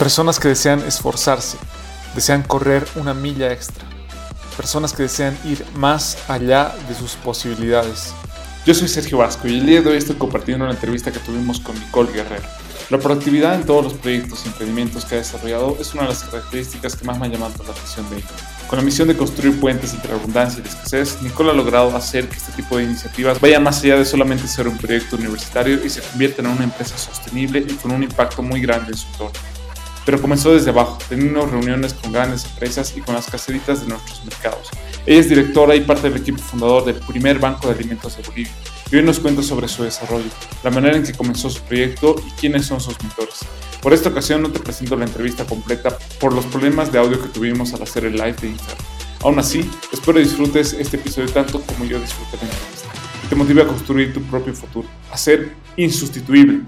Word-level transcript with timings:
Personas 0.00 0.40
que 0.40 0.48
desean 0.48 0.80
esforzarse, 0.86 1.58
desean 2.14 2.42
correr 2.42 2.86
una 2.94 3.12
milla 3.12 3.52
extra. 3.52 3.84
Personas 4.56 4.94
que 4.94 5.02
desean 5.02 5.36
ir 5.44 5.62
más 5.74 6.16
allá 6.26 6.74
de 6.88 6.94
sus 6.94 7.16
posibilidades. 7.16 8.14
Yo 8.64 8.72
soy 8.72 8.88
Sergio 8.88 9.18
Vasco 9.18 9.46
y 9.46 9.58
el 9.58 9.66
día 9.66 9.82
de 9.82 9.90
hoy 9.90 9.98
estoy 9.98 10.16
compartiendo 10.16 10.64
una 10.64 10.72
entrevista 10.72 11.12
que 11.12 11.18
tuvimos 11.18 11.60
con 11.60 11.78
Nicole 11.78 12.12
Guerrero. 12.12 12.48
La 12.88 12.96
productividad 12.96 13.54
en 13.56 13.66
todos 13.66 13.84
los 13.84 13.92
proyectos 13.92 14.40
y 14.46 14.48
emprendimientos 14.48 15.04
que 15.04 15.16
ha 15.16 15.18
desarrollado 15.18 15.76
es 15.78 15.92
una 15.92 16.04
de 16.04 16.08
las 16.08 16.22
características 16.22 16.96
que 16.96 17.04
más 17.04 17.18
me 17.18 17.26
han 17.26 17.32
llamado 17.32 17.62
la 17.62 17.72
atención 17.72 18.08
de 18.08 18.16
ella. 18.16 18.28
Con 18.68 18.78
la 18.78 18.82
misión 18.82 19.06
de 19.06 19.18
construir 19.18 19.60
puentes 19.60 19.92
entre 19.92 20.14
abundancia 20.14 20.62
y 20.64 20.66
escasez, 20.66 21.20
Nicole 21.20 21.50
ha 21.50 21.52
logrado 21.52 21.94
hacer 21.94 22.26
que 22.26 22.36
este 22.36 22.52
tipo 22.52 22.78
de 22.78 22.84
iniciativas 22.84 23.38
vayan 23.38 23.62
más 23.62 23.84
allá 23.84 23.98
de 23.98 24.06
solamente 24.06 24.48
ser 24.48 24.66
un 24.66 24.78
proyecto 24.78 25.16
universitario 25.16 25.84
y 25.84 25.90
se 25.90 26.00
conviertan 26.00 26.46
en 26.46 26.52
una 26.52 26.64
empresa 26.64 26.96
sostenible 26.96 27.66
y 27.68 27.74
con 27.74 27.90
un 27.90 28.02
impacto 28.02 28.40
muy 28.40 28.62
grande 28.62 28.92
en 28.92 28.96
su 28.96 29.06
entorno. 29.08 29.59
Pero 30.04 30.20
comenzó 30.20 30.52
desde 30.52 30.70
abajo, 30.70 30.98
teniendo 31.08 31.46
reuniones 31.46 31.94
con 31.94 32.12
grandes 32.12 32.44
empresas 32.44 32.94
y 32.96 33.00
con 33.00 33.14
las 33.14 33.26
caseritas 33.26 33.82
de 33.82 33.88
nuestros 33.88 34.24
mercados. 34.24 34.68
Ella 35.06 35.20
es 35.20 35.28
directora 35.28 35.74
y 35.74 35.80
parte 35.80 36.08
del 36.10 36.20
equipo 36.20 36.38
fundador 36.38 36.84
del 36.84 36.96
primer 36.96 37.38
banco 37.38 37.68
de 37.68 37.74
alimentos 37.74 38.16
de 38.16 38.22
Bolivia 38.22 38.52
y 38.90 38.96
hoy 38.96 39.02
nos 39.02 39.20
cuenta 39.20 39.42
sobre 39.42 39.68
su 39.68 39.84
desarrollo, 39.84 40.28
la 40.64 40.70
manera 40.70 40.96
en 40.96 41.04
que 41.04 41.12
comenzó 41.12 41.48
su 41.48 41.62
proyecto 41.62 42.16
y 42.26 42.30
quiénes 42.32 42.66
son 42.66 42.80
sus 42.80 43.00
mentores. 43.02 43.38
Por 43.80 43.94
esta 43.94 44.08
ocasión 44.08 44.42
no 44.42 44.50
te 44.50 44.58
presento 44.58 44.96
la 44.96 45.04
entrevista 45.04 45.46
completa 45.46 45.96
por 46.18 46.34
los 46.34 46.44
problemas 46.46 46.92
de 46.92 46.98
audio 46.98 47.20
que 47.22 47.28
tuvimos 47.28 47.72
al 47.72 47.82
hacer 47.82 48.04
el 48.04 48.14
live 48.14 48.34
de 48.40 48.48
Instagram. 48.48 48.84
Aún 49.22 49.38
así, 49.38 49.70
espero 49.92 50.18
disfrutes 50.18 50.72
este 50.72 50.96
episodio 50.96 51.30
tanto 51.30 51.60
como 51.60 51.84
yo 51.84 52.00
disfruté 52.00 52.36
la 52.36 52.50
entrevista 52.50 52.88
y 53.24 53.28
te 53.28 53.36
motive 53.36 53.62
a 53.62 53.66
construir 53.66 54.12
tu 54.12 54.22
propio 54.22 54.54
futuro, 54.54 54.88
a 55.12 55.16
ser 55.16 55.54
insustituible. 55.76 56.60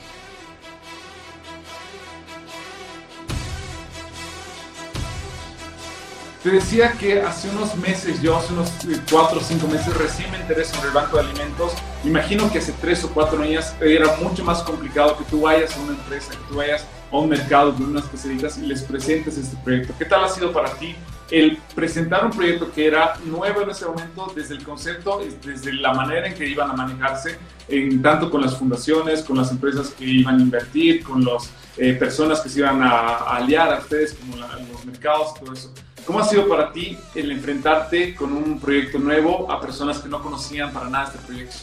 Te 6.42 6.50
decía 6.50 6.90
que 6.98 7.22
hace 7.22 7.48
unos 7.50 7.76
meses, 7.76 8.20
yo 8.20 8.36
hace 8.36 8.52
unos 8.52 8.72
4 9.08 9.38
o 9.38 9.40
5 9.40 9.68
meses 9.68 9.96
recién 9.96 10.28
me 10.32 10.38
enteré 10.38 10.64
sobre 10.64 10.88
el 10.88 10.92
banco 10.92 11.16
de 11.16 11.22
alimentos. 11.22 11.72
Imagino 12.02 12.50
que 12.50 12.58
hace 12.58 12.72
3 12.80 13.04
o 13.04 13.10
4 13.10 13.42
años 13.42 13.72
era 13.80 14.16
mucho 14.16 14.42
más 14.42 14.60
complicado 14.64 15.16
que 15.16 15.22
tú 15.24 15.42
vayas 15.42 15.76
a 15.76 15.80
una 15.80 15.92
empresa, 15.92 16.32
que 16.32 16.48
tú 16.48 16.56
vayas 16.56 16.84
a 17.12 17.16
un 17.16 17.28
mercado 17.28 17.70
de 17.70 17.84
unas 17.84 18.02
especialistas 18.02 18.58
y 18.58 18.62
les 18.62 18.82
presentes 18.82 19.38
este 19.38 19.56
proyecto. 19.58 19.94
¿Qué 19.96 20.04
tal 20.04 20.24
ha 20.24 20.28
sido 20.28 20.52
para 20.52 20.72
ti 20.74 20.96
el 21.30 21.58
presentar 21.76 22.26
un 22.26 22.32
proyecto 22.32 22.72
que 22.72 22.88
era 22.88 23.14
nuevo 23.24 23.60
en 23.62 23.70
ese 23.70 23.86
momento 23.86 24.32
desde 24.34 24.54
el 24.54 24.64
concepto, 24.64 25.22
desde 25.44 25.72
la 25.74 25.94
manera 25.94 26.26
en 26.26 26.34
que 26.34 26.48
iban 26.48 26.68
a 26.68 26.72
manejarse, 26.72 27.38
en, 27.68 28.02
tanto 28.02 28.32
con 28.32 28.40
las 28.40 28.58
fundaciones, 28.58 29.22
con 29.22 29.36
las 29.36 29.52
empresas 29.52 29.90
que 29.90 30.06
iban 30.06 30.40
a 30.40 30.42
invertir, 30.42 31.04
con 31.04 31.24
las 31.24 31.50
eh, 31.76 31.92
personas 31.92 32.40
que 32.40 32.48
se 32.48 32.58
iban 32.58 32.82
a, 32.82 33.18
aliar 33.36 33.72
a 33.72 33.78
ustedes, 33.78 34.14
como 34.14 34.36
los 34.36 34.84
mercados, 34.84 35.34
todo 35.34 35.52
eso? 35.52 35.72
¿Cómo 36.06 36.18
ha 36.18 36.24
sido 36.24 36.48
para 36.48 36.72
ti 36.72 36.98
el 37.14 37.30
enfrentarte 37.30 38.14
con 38.14 38.32
un 38.32 38.58
proyecto 38.58 38.98
nuevo 38.98 39.50
a 39.50 39.60
personas 39.60 39.98
que 39.98 40.08
no 40.08 40.22
conocían 40.22 40.72
para 40.72 40.88
nada 40.88 41.06
este 41.06 41.18
proyecto? 41.18 41.56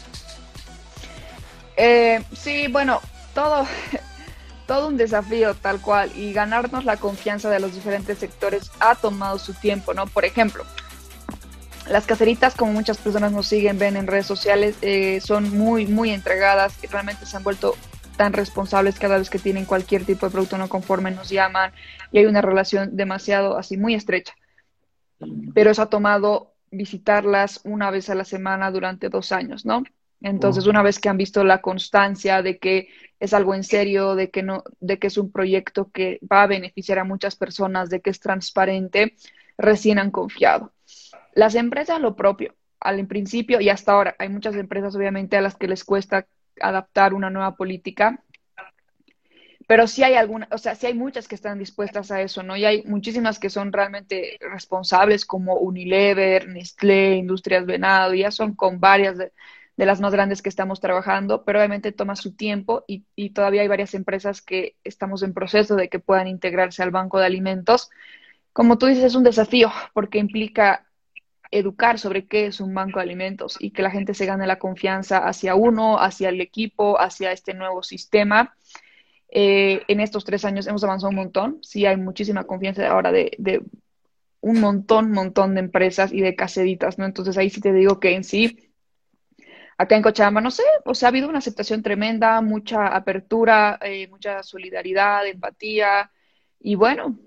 Eh, 1.76 2.24
sí, 2.34 2.68
bueno, 2.68 3.02
todo, 3.34 3.66
todo 4.68 4.88
un 4.88 4.98
desafío 4.98 5.56
tal 5.56 5.82
cual 5.82 6.12
y 6.16 6.32
ganarnos 6.32 6.86
la 6.86 6.98
confianza 6.98 7.50
de 7.50 7.60
los 7.60 7.74
diferentes 7.74 8.18
sectores 8.18 8.72
ha 8.80 8.96
tomado 8.96 9.40
su 9.40 9.54
tiempo, 9.54 9.94
¿no? 9.94 10.08
Por 10.08 10.24
ejemplo, 10.24 10.64
las 11.88 12.06
caseritas, 12.06 12.56
como 12.56 12.72
muchas 12.72 12.98
personas 12.98 13.32
nos 13.32 13.48
siguen, 13.48 13.80
ven 13.80 13.98
en 13.98 14.08
redes 14.08 14.26
sociales, 14.26 14.76
eh, 14.82 15.20
son 15.26 15.58
muy, 15.58 15.88
muy 15.88 16.12
entregadas 16.12 16.74
y 16.82 16.88
realmente 16.88 17.26
se 17.26 17.36
han 17.36 17.44
vuelto 17.44 17.76
tan 18.20 18.34
responsables 18.34 19.00
cada 19.00 19.18
vez 19.18 19.30
que 19.30 19.40
tienen 19.40 19.64
cualquier 19.64 20.04
tipo 20.04 20.26
de 20.26 20.34
producto 20.34 20.58
no 20.58 20.68
conforme, 20.68 21.10
nos 21.10 21.30
llaman 21.30 21.72
y 22.12 22.18
hay 22.18 22.26
una 22.26 22.42
relación 22.42 22.98
demasiado 22.98 23.58
así 23.58 23.78
muy 23.78 23.94
estrecha. 23.94 24.34
Pero 25.54 25.72
eso 25.72 25.84
ha 25.84 25.90
tomado 25.90 26.52
visitarlas 26.70 27.62
una 27.64 27.90
vez 27.92 28.10
a 28.10 28.16
la 28.16 28.26
semana 28.26 28.72
durante 28.72 29.08
dos 29.08 29.32
años, 29.32 29.66
¿no? 29.66 29.84
Entonces, 30.20 30.68
una 30.68 30.84
vez 30.84 31.00
que 31.00 31.08
han 31.08 31.16
visto 31.16 31.46
la 31.46 31.62
constancia 31.62 32.42
de 32.42 32.60
que 32.60 32.90
es 33.22 33.34
algo 33.34 33.56
en 33.56 33.64
serio, 33.64 34.16
de 34.16 34.30
que 34.30 34.44
no, 34.44 34.66
de 34.82 35.00
que 35.00 35.08
es 35.08 35.18
un 35.18 35.32
proyecto 35.32 35.90
que 35.90 36.20
va 36.30 36.44
a 36.44 36.48
beneficiar 36.48 37.00
a 37.00 37.06
muchas 37.06 37.38
personas, 37.38 37.90
de 37.90 38.02
que 38.02 38.10
es 38.10 38.20
transparente, 38.20 39.16
recién 39.58 39.98
han 39.98 40.12
confiado. 40.12 40.74
Las 41.36 41.56
empresas 41.56 42.02
lo 42.02 42.18
propio, 42.18 42.54
al 42.82 43.08
principio 43.08 43.62
y 43.62 43.70
hasta 43.70 43.94
ahora, 43.94 44.18
hay 44.20 44.28
muchas 44.28 44.56
empresas 44.56 44.94
obviamente 44.94 45.38
a 45.38 45.42
las 45.42 45.56
que 45.56 45.70
les 45.70 45.86
cuesta 45.86 46.28
adaptar 46.62 47.14
una 47.14 47.30
nueva 47.30 47.56
política. 47.56 48.24
Pero 49.68 49.86
sí 49.86 50.04
hay 50.04 50.16
algunas, 50.16 50.52
o 50.52 50.58
sea, 50.58 50.74
sí 50.74 50.88
hay 50.88 50.96
muchas 50.96 51.28
que 51.28 51.36
están 51.36 51.60
dispuestas 51.60 52.10
a 52.10 52.22
eso, 52.22 52.42
¿no? 52.42 52.58
Y 52.58 52.66
hay 52.66 52.82
muchísimas 52.86 53.38
que 53.38 53.52
son 53.52 53.72
realmente 53.72 54.40
responsables, 54.42 55.26
como 55.26 55.58
Unilever, 55.58 56.48
Nestlé, 56.48 57.18
Industrias 57.18 57.68
Venado, 57.68 58.16
ya 58.16 58.32
son 58.32 58.56
con 58.56 58.80
varias 58.80 59.18
de, 59.18 59.32
las 59.78 60.02
más 60.02 60.12
grandes 60.12 60.42
que 60.42 60.50
estamos 60.50 60.82
trabajando, 60.82 61.46
pero 61.46 61.60
obviamente 61.60 61.92
toma 61.92 62.16
su 62.16 62.36
tiempo 62.36 62.84
y, 62.88 63.06
y, 63.16 63.30
todavía 63.30 63.62
hay 63.62 63.68
varias 63.68 63.94
empresas 63.94 64.42
que 64.42 64.76
estamos 64.84 65.24
en 65.24 65.34
proceso 65.34 65.76
de 65.76 65.88
que 65.88 66.00
puedan 66.00 66.28
integrarse 66.28 66.82
al 66.84 66.92
banco 66.92 67.20
de 67.20 67.28
alimentos. 67.28 67.90
Como 68.54 68.78
tú 68.80 68.88
dices, 68.88 69.04
es 69.06 69.16
un 69.16 69.24
desafío 69.24 69.72
porque 69.94 70.18
implica 70.18 70.89
educar 71.52 72.00
sobre 72.00 72.28
qué 72.28 72.46
es 72.48 72.60
un 72.60 72.74
banco 72.74 73.00
de 73.00 73.04
alimentos 73.04 73.58
y 73.60 73.72
que 73.72 73.82
la 73.82 73.92
gente 73.92 74.14
se 74.14 74.26
gane 74.26 74.48
la 74.48 74.60
confianza 74.60 75.20
hacia 75.20 75.56
uno, 75.56 76.00
hacia 76.00 76.30
el 76.30 76.42
equipo, 76.42 77.00
hacia 77.00 77.32
este 77.32 77.54
nuevo 77.54 77.84
sistema. 77.84 78.56
Eh, 79.30 79.82
en 79.88 80.00
estos 80.00 80.26
tres 80.26 80.46
años 80.46 80.68
hemos 80.68 80.84
avanzado 80.84 81.10
un 81.10 81.16
montón, 81.16 81.60
sí 81.62 81.86
hay 81.86 81.98
muchísima 81.98 82.46
confianza 82.46 82.88
ahora 82.88 83.12
de, 83.12 83.32
de 83.38 83.62
un 84.42 84.60
montón, 84.60 85.12
montón 85.12 85.54
de 85.56 85.62
empresas 85.62 86.12
y 86.14 86.22
de 86.22 86.36
caseditas, 86.36 86.98
¿no? 86.98 87.06
Entonces 87.06 87.38
ahí 87.38 87.50
sí 87.50 87.62
te 87.62 87.74
digo 87.74 88.00
que 88.00 88.16
en 88.16 88.24
sí, 88.24 88.72
acá 89.78 89.96
en 89.96 90.02
Cochabamba, 90.02 90.42
no 90.42 90.52
sé, 90.52 90.64
o 90.86 90.96
sea, 90.96 91.08
ha 91.08 91.12
habido 91.12 91.30
una 91.30 91.40
aceptación 91.40 91.84
tremenda, 91.84 92.42
mucha 92.42 92.88
apertura, 92.88 93.80
eh, 93.82 94.08
mucha 94.08 94.44
solidaridad, 94.44 95.26
empatía, 95.28 96.12
y 96.60 96.76
bueno, 96.76 97.18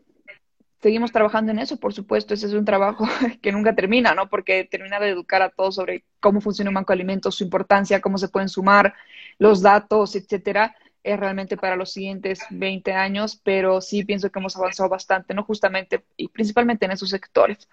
seguimos 0.83 1.13
trabajando 1.13 1.53
en 1.53 1.61
eso, 1.61 1.79
por 1.79 1.95
supuesto, 1.95 2.35
ese 2.35 2.47
es 2.47 2.55
un 2.55 2.65
trabajo 2.65 3.07
que 3.41 3.53
nunca 3.53 3.75
termina, 3.75 4.15
¿no? 4.15 4.29
Porque 4.29 4.69
termina 4.69 4.99
de 4.99 5.11
educar 5.11 5.41
a 5.41 5.51
todos 5.51 5.77
sobre 5.77 6.05
cómo 6.21 6.41
funciona 6.41 6.71
un 6.71 6.75
banco 6.75 6.93
de 6.93 6.97
alimentos, 6.97 7.37
su 7.37 7.45
importancia, 7.45 8.01
cómo 8.01 8.19
se 8.19 8.29
pueden 8.29 8.49
sumar 8.49 8.93
los 9.39 9.63
datos, 9.63 10.17
etcétera, 10.17 10.77
es 11.05 11.19
realmente 11.19 11.57
para 11.57 11.77
los 11.77 11.93
siguientes 11.93 12.41
20 12.51 12.93
años, 12.93 13.41
pero 13.43 13.81
sí 13.81 14.05
pienso 14.05 14.31
que 14.31 14.39
hemos 14.39 14.57
avanzado 14.57 14.89
bastante, 14.89 15.35
¿no? 15.35 15.45
Justamente 15.45 16.05
y 16.17 16.29
principalmente 16.29 16.85
en 16.85 16.93
esos 16.93 17.11
sectores. 17.11 17.69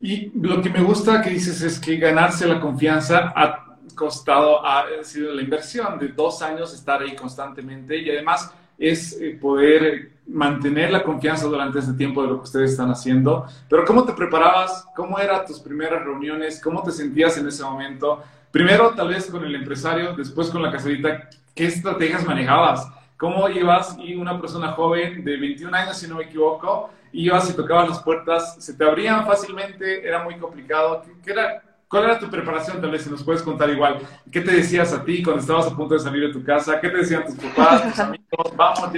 Y 0.00 0.30
lo 0.40 0.62
que 0.62 0.70
me 0.70 0.82
gusta 0.82 1.22
que 1.22 1.30
dices 1.30 1.60
es 1.62 1.78
que 1.78 1.96
ganarse 1.96 2.46
la 2.46 2.60
confianza 2.60 3.32
ha 3.34 3.78
costado, 3.94 4.64
ha 4.64 4.86
sido 5.02 5.32
la 5.32 5.42
inversión 5.42 5.98
de 5.98 6.08
dos 6.08 6.42
años 6.42 6.74
estar 6.74 7.00
ahí 7.00 7.14
constantemente 7.14 7.96
y 7.98 8.10
además 8.10 8.52
es 8.78 9.18
eh, 9.20 9.38
poder 9.40 10.12
mantener 10.26 10.90
la 10.90 11.02
confianza 11.02 11.46
durante 11.46 11.78
ese 11.78 11.92
tiempo 11.94 12.22
de 12.22 12.28
lo 12.28 12.36
que 12.38 12.44
ustedes 12.44 12.72
están 12.72 12.90
haciendo. 12.90 13.46
Pero 13.68 13.84
¿cómo 13.84 14.04
te 14.04 14.12
preparabas? 14.12 14.86
¿Cómo 14.94 15.18
eran 15.18 15.46
tus 15.46 15.60
primeras 15.60 16.04
reuniones? 16.04 16.60
¿Cómo 16.62 16.82
te 16.82 16.90
sentías 16.90 17.38
en 17.38 17.46
ese 17.46 17.62
momento? 17.62 18.22
Primero 18.50 18.90
tal 18.94 19.08
vez 19.08 19.30
con 19.30 19.44
el 19.44 19.54
empresario, 19.54 20.14
después 20.14 20.50
con 20.50 20.62
la 20.62 20.72
caserita. 20.72 21.28
¿Qué 21.54 21.66
estrategias 21.66 22.24
manejabas? 22.24 22.86
¿Cómo 23.16 23.48
ibas 23.48 23.96
y 23.98 24.14
una 24.14 24.38
persona 24.40 24.72
joven 24.72 25.24
de 25.24 25.36
21 25.38 25.74
años, 25.74 25.96
si 25.96 26.06
no 26.06 26.16
me 26.16 26.24
equivoco, 26.24 26.90
ibas 27.12 27.48
y 27.48 27.54
tocabas 27.54 27.88
las 27.88 28.02
puertas, 28.02 28.56
se 28.62 28.74
te 28.74 28.84
abrían 28.84 29.24
fácilmente, 29.26 30.06
era 30.06 30.22
muy 30.22 30.36
complicado? 30.36 31.02
¿Qué, 31.24 31.32
era, 31.32 31.62
¿Cuál 31.96 32.10
era 32.10 32.18
tu 32.18 32.28
preparación? 32.28 32.78
Tal 32.78 32.90
vez 32.90 33.04
si 33.04 33.08
nos 33.08 33.24
puedes 33.24 33.40
contar 33.40 33.70
igual. 33.70 33.98
¿Qué 34.30 34.42
te 34.42 34.52
decías 34.52 34.92
a 34.92 35.02
ti 35.02 35.22
cuando 35.22 35.40
estabas 35.40 35.68
a 35.68 35.74
punto 35.74 35.94
de 35.94 36.00
salir 36.00 36.26
de 36.26 36.30
tu 36.30 36.44
casa? 36.44 36.78
¿Qué 36.78 36.90
te 36.90 36.98
decían 36.98 37.24
tus 37.24 37.36
papás, 37.36 37.84
tus 37.84 37.98
amigos? 37.98 38.54
Vamos, 38.54 38.90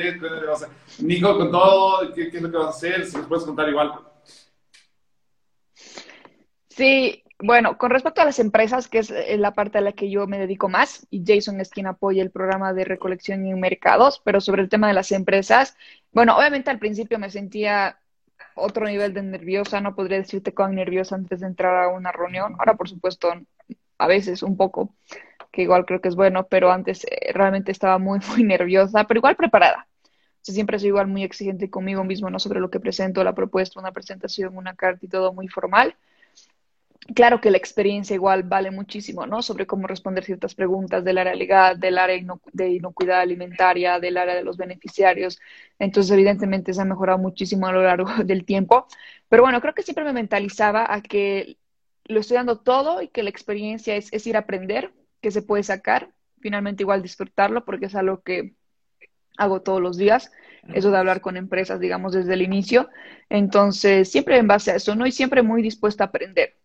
Nico, 0.99 1.39
con 1.39 1.49
todo, 1.49 2.12
¿qué, 2.12 2.27
es 2.27 2.43
lo 2.43 2.50
que 2.50 2.56
vas 2.56 2.67
a 2.67 2.71
hacer? 2.71 3.06
Si 3.06 3.17
nos 3.17 3.27
puedes 3.29 3.45
contar 3.45 3.69
igual. 3.69 3.93
Sí, 6.71 7.23
Bueno, 7.41 7.79
con 7.79 7.91
respecto 7.91 8.21
a 8.21 8.25
las 8.25 8.41
empresas, 8.41 8.89
que 8.89 8.99
es 8.99 9.12
eh, 9.12 9.37
la 9.39 9.55
parte 9.55 9.79
a 9.79 9.81
la 9.81 9.93
que 9.93 10.11
yo 10.11 10.27
me 10.27 10.41
dedico 10.41 10.69
más, 10.69 11.06
y 11.09 11.23
Jason 11.25 11.61
es 11.61 11.71
quien 11.71 11.87
apoya 11.87 12.21
el 12.21 12.33
programa 12.33 12.73
de 12.73 12.85
recolección 12.85 13.47
en 13.47 13.61
mercados, 13.61 14.21
pero 14.25 14.41
sobre 14.41 14.62
el 14.62 14.69
tema 14.69 14.89
de 14.89 14.95
las 14.95 15.12
empresas, 15.12 15.77
bueno, 16.11 16.37
obviamente 16.37 16.73
al 16.73 16.81
principio 16.81 17.21
me 17.21 17.31
sentía 17.31 18.00
otro 18.58 18.87
nivel 18.87 19.14
de 19.14 19.22
nerviosa, 19.22 19.81
no 19.81 19.94
podría 19.94 20.19
decirte 20.19 20.55
cuán 20.55 20.75
nerviosa 20.75 21.14
antes 21.16 21.40
de 21.40 21.46
entrar 21.46 21.84
a 21.84 21.88
una 21.88 22.12
reunión. 22.12 22.55
Ahora, 22.58 22.75
por 22.75 22.88
supuesto, 22.88 23.32
a 23.99 24.06
veces 24.06 24.43
un 24.43 24.56
poco, 24.56 24.94
que 25.52 25.62
igual 25.62 25.87
creo 25.87 26.00
que 26.00 26.08
es 26.08 26.16
bueno, 26.16 26.46
pero 26.49 26.70
antes 26.72 27.05
eh, 27.05 27.32
realmente 27.32 27.72
estaba 27.72 27.99
muy, 27.99 28.20
muy 28.31 28.44
nerviosa, 28.44 29.05
pero 29.05 29.19
igual 29.19 29.37
preparada. 29.37 29.88
siempre 30.43 30.78
soy 30.78 30.88
igual 30.88 31.08
muy 31.08 31.25
exigente 31.25 31.70
conmigo 31.70 32.05
mismo, 32.05 32.31
no 32.31 32.38
sobre 32.38 32.60
lo 32.60 32.70
que 32.70 32.81
presento, 32.81 33.25
la 33.25 33.34
propuesta, 33.34 33.81
una 33.81 33.93
presentación, 33.93 34.56
una 34.56 34.75
carta 34.75 35.04
y 35.06 35.08
todo 35.08 35.32
muy 35.32 35.49
formal 35.49 35.96
Claro 37.14 37.40
que 37.40 37.50
la 37.50 37.56
experiencia 37.56 38.14
igual 38.14 38.43
vale 38.43 38.70
muchísimo, 38.70 39.26
¿no? 39.26 39.40
Sobre 39.40 39.66
cómo 39.66 39.87
responder 39.87 40.25
ciertas 40.25 40.55
preguntas 40.55 41.02
del 41.05 41.16
área 41.16 41.34
legal, 41.34 41.81
del 41.81 41.96
área 41.96 42.22
de 42.52 42.69
inocuidad 42.69 43.20
alimentaria, 43.20 43.99
del 43.99 44.19
área 44.19 44.34
de 44.34 44.44
los 44.44 44.58
beneficiarios. 44.58 45.40
Entonces, 45.78 46.12
evidentemente, 46.12 46.75
se 46.75 46.82
ha 46.82 46.84
mejorado 46.84 47.19
muchísimo 47.19 47.66
a 47.66 47.72
lo 47.72 47.82
largo 47.82 48.10
del 48.25 48.44
tiempo. 48.44 48.87
Pero 49.31 49.43
bueno, 49.43 49.60
creo 49.62 49.75
que 49.75 49.82
siempre 49.82 50.05
me 50.05 50.12
mentalizaba 50.12 50.93
a 50.93 51.00
que 51.00 51.56
lo 52.05 52.20
estoy 52.20 52.37
dando 52.37 52.58
todo 52.60 53.00
y 53.00 53.08
que 53.08 53.22
la 53.22 53.31
experiencia 53.31 53.96
es, 53.96 54.12
es 54.12 54.26
ir 54.26 54.37
a 54.37 54.40
aprender, 54.40 54.93
que 55.22 55.31
se 55.31 55.43
puede 55.43 55.62
sacar, 55.62 56.11
finalmente 56.40 56.82
igual 56.82 57.02
disfrutarlo, 57.02 57.64
porque 57.64 57.87
es 57.87 57.94
algo 57.94 58.22
que 58.22 58.54
hago 59.38 59.62
todos 59.62 59.81
los 59.81 59.96
días, 59.96 60.31
eso 60.75 60.90
de 60.90 60.99
hablar 60.99 61.22
con 61.22 61.37
empresas, 61.38 61.81
digamos, 61.81 62.12
desde 62.12 62.34
el 62.34 62.43
inicio. 62.43 62.90
Entonces, 63.31 64.11
siempre 64.11 64.37
en 64.38 64.49
base 64.49 64.72
a 64.72 64.76
eso, 64.76 64.94
¿no? 64.94 65.06
Y 65.06 65.12
siempre 65.12 65.43
muy 65.43 65.62
dispuesta 65.62 66.04
a 66.04 66.08
aprender 66.08 66.58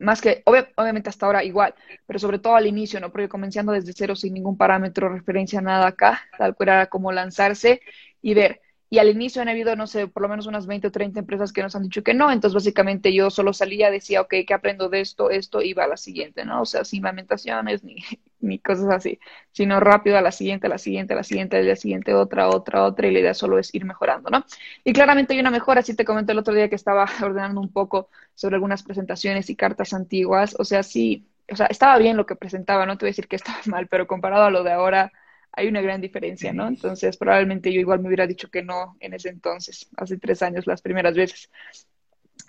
más 0.00 0.20
que, 0.20 0.42
obviamente 0.44 1.08
hasta 1.08 1.26
ahora 1.26 1.44
igual, 1.44 1.74
pero 2.06 2.18
sobre 2.18 2.38
todo 2.38 2.56
al 2.56 2.66
inicio, 2.66 3.00
¿no? 3.00 3.10
Porque 3.12 3.28
comenzando 3.28 3.72
desde 3.72 3.92
cero 3.92 4.16
sin 4.16 4.34
ningún 4.34 4.56
parámetro, 4.56 5.08
referencia, 5.08 5.60
nada 5.60 5.86
acá, 5.88 6.20
tal 6.38 6.54
cual 6.54 6.68
era 6.70 6.86
como 6.86 7.12
lanzarse 7.12 7.80
y 8.22 8.34
ver. 8.34 8.60
Y 8.90 8.98
al 8.98 9.10
inicio 9.10 9.42
han 9.42 9.48
habido, 9.48 9.76
no 9.76 9.86
sé, 9.86 10.08
por 10.08 10.22
lo 10.22 10.28
menos 10.30 10.46
unas 10.46 10.66
20 10.66 10.88
o 10.88 10.90
30 10.92 11.20
empresas 11.20 11.52
que 11.52 11.62
nos 11.62 11.76
han 11.76 11.82
dicho 11.82 12.02
que 12.02 12.14
no. 12.14 12.30
Entonces, 12.32 12.54
básicamente 12.54 13.12
yo 13.12 13.30
solo 13.30 13.52
salía, 13.52 13.90
decía, 13.90 14.22
ok, 14.22 14.34
¿qué 14.46 14.54
aprendo 14.54 14.88
de 14.88 15.00
esto? 15.00 15.30
Esto 15.30 15.60
iba 15.62 15.84
a 15.84 15.88
la 15.88 15.96
siguiente, 15.98 16.44
¿no? 16.46 16.62
O 16.62 16.66
sea, 16.66 16.84
sin 16.84 17.02
lamentaciones 17.02 17.84
ni, 17.84 17.96
ni 18.40 18.58
cosas 18.58 18.88
así, 18.90 19.18
sino 19.52 19.80
rápido 19.80 20.16
a 20.18 20.22
la 20.22 20.32
siguiente, 20.32 20.66
a 20.66 20.70
la 20.70 20.78
siguiente, 20.78 21.14
a 21.14 21.16
la 21.16 21.24
siguiente, 21.24 21.56
a 21.56 21.62
la 21.62 21.76
siguiente, 21.76 22.14
otra, 22.14 22.48
otra, 22.48 22.84
otra. 22.84 23.06
Y 23.08 23.12
la 23.12 23.20
idea 23.20 23.34
solo 23.34 23.58
es 23.58 23.74
ir 23.74 23.84
mejorando, 23.84 24.30
¿no? 24.30 24.44
Y 24.84 24.92
claramente 24.92 25.34
hay 25.34 25.40
una 25.40 25.50
mejora. 25.50 25.80
Así 25.80 25.94
te 25.96 26.04
comenté 26.04 26.32
el 26.32 26.38
otro 26.38 26.54
día 26.54 26.68
que 26.68 26.74
estaba 26.76 27.06
ordenando 27.22 27.60
un 27.60 27.72
poco 27.72 28.10
sobre 28.34 28.56
algunas 28.56 28.82
presentaciones 28.82 29.50
y 29.50 29.56
cartas 29.56 29.92
antiguas. 29.92 30.54
O 30.58 30.64
sea, 30.64 30.82
sí, 30.82 31.26
o 31.50 31.56
sea, 31.56 31.66
estaba 31.66 31.98
bien 31.98 32.16
lo 32.16 32.26
que 32.26 32.36
presentaba, 32.36 32.86
no 32.86 32.96
te 32.98 33.04
voy 33.04 33.08
a 33.08 33.12
decir 33.12 33.28
que 33.28 33.36
estaba 33.36 33.58
mal, 33.66 33.88
pero 33.88 34.06
comparado 34.06 34.44
a 34.44 34.50
lo 34.50 34.62
de 34.62 34.72
ahora 34.72 35.12
hay 35.52 35.66
una 35.68 35.80
gran 35.80 36.00
diferencia, 36.00 36.52
¿no? 36.52 36.68
Entonces, 36.68 37.16
probablemente 37.16 37.72
yo 37.72 37.80
igual 37.80 38.00
me 38.00 38.08
hubiera 38.08 38.26
dicho 38.26 38.48
que 38.50 38.62
no 38.62 38.96
en 39.00 39.14
ese 39.14 39.30
entonces, 39.30 39.88
hace 39.96 40.18
tres 40.18 40.42
años, 40.42 40.66
las 40.66 40.82
primeras 40.82 41.14
veces. 41.14 41.50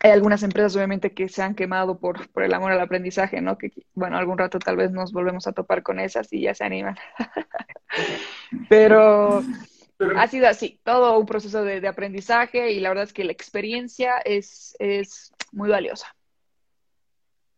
Hay 0.01 0.11
algunas 0.11 0.43
empresas, 0.43 0.75
obviamente, 0.75 1.13
que 1.13 1.27
se 1.27 1.41
han 1.41 1.55
quemado 1.55 1.99
por, 1.99 2.29
por 2.29 2.43
el 2.43 2.53
amor 2.53 2.71
al 2.71 2.79
aprendizaje, 2.79 3.41
¿no? 3.41 3.57
Que, 3.57 3.71
bueno, 3.93 4.17
algún 4.17 4.37
rato 4.37 4.59
tal 4.59 4.77
vez 4.77 4.91
nos 4.91 5.11
volvemos 5.11 5.47
a 5.47 5.51
topar 5.51 5.83
con 5.83 5.99
esas 5.99 6.31
y 6.31 6.41
ya 6.41 6.53
se 6.53 6.63
animan. 6.63 6.95
Pero 8.69 9.43
ha 10.15 10.27
sido 10.27 10.47
así, 10.47 10.79
todo 10.83 11.19
un 11.19 11.25
proceso 11.25 11.63
de, 11.63 11.81
de, 11.81 11.87
aprendizaje 11.87 12.71
y 12.71 12.79
la 12.79 12.89
verdad 12.89 13.03
es 13.03 13.13
que 13.13 13.25
la 13.25 13.33
experiencia 13.33 14.19
es, 14.19 14.75
es 14.79 15.33
muy 15.51 15.69
valiosa. 15.69 16.15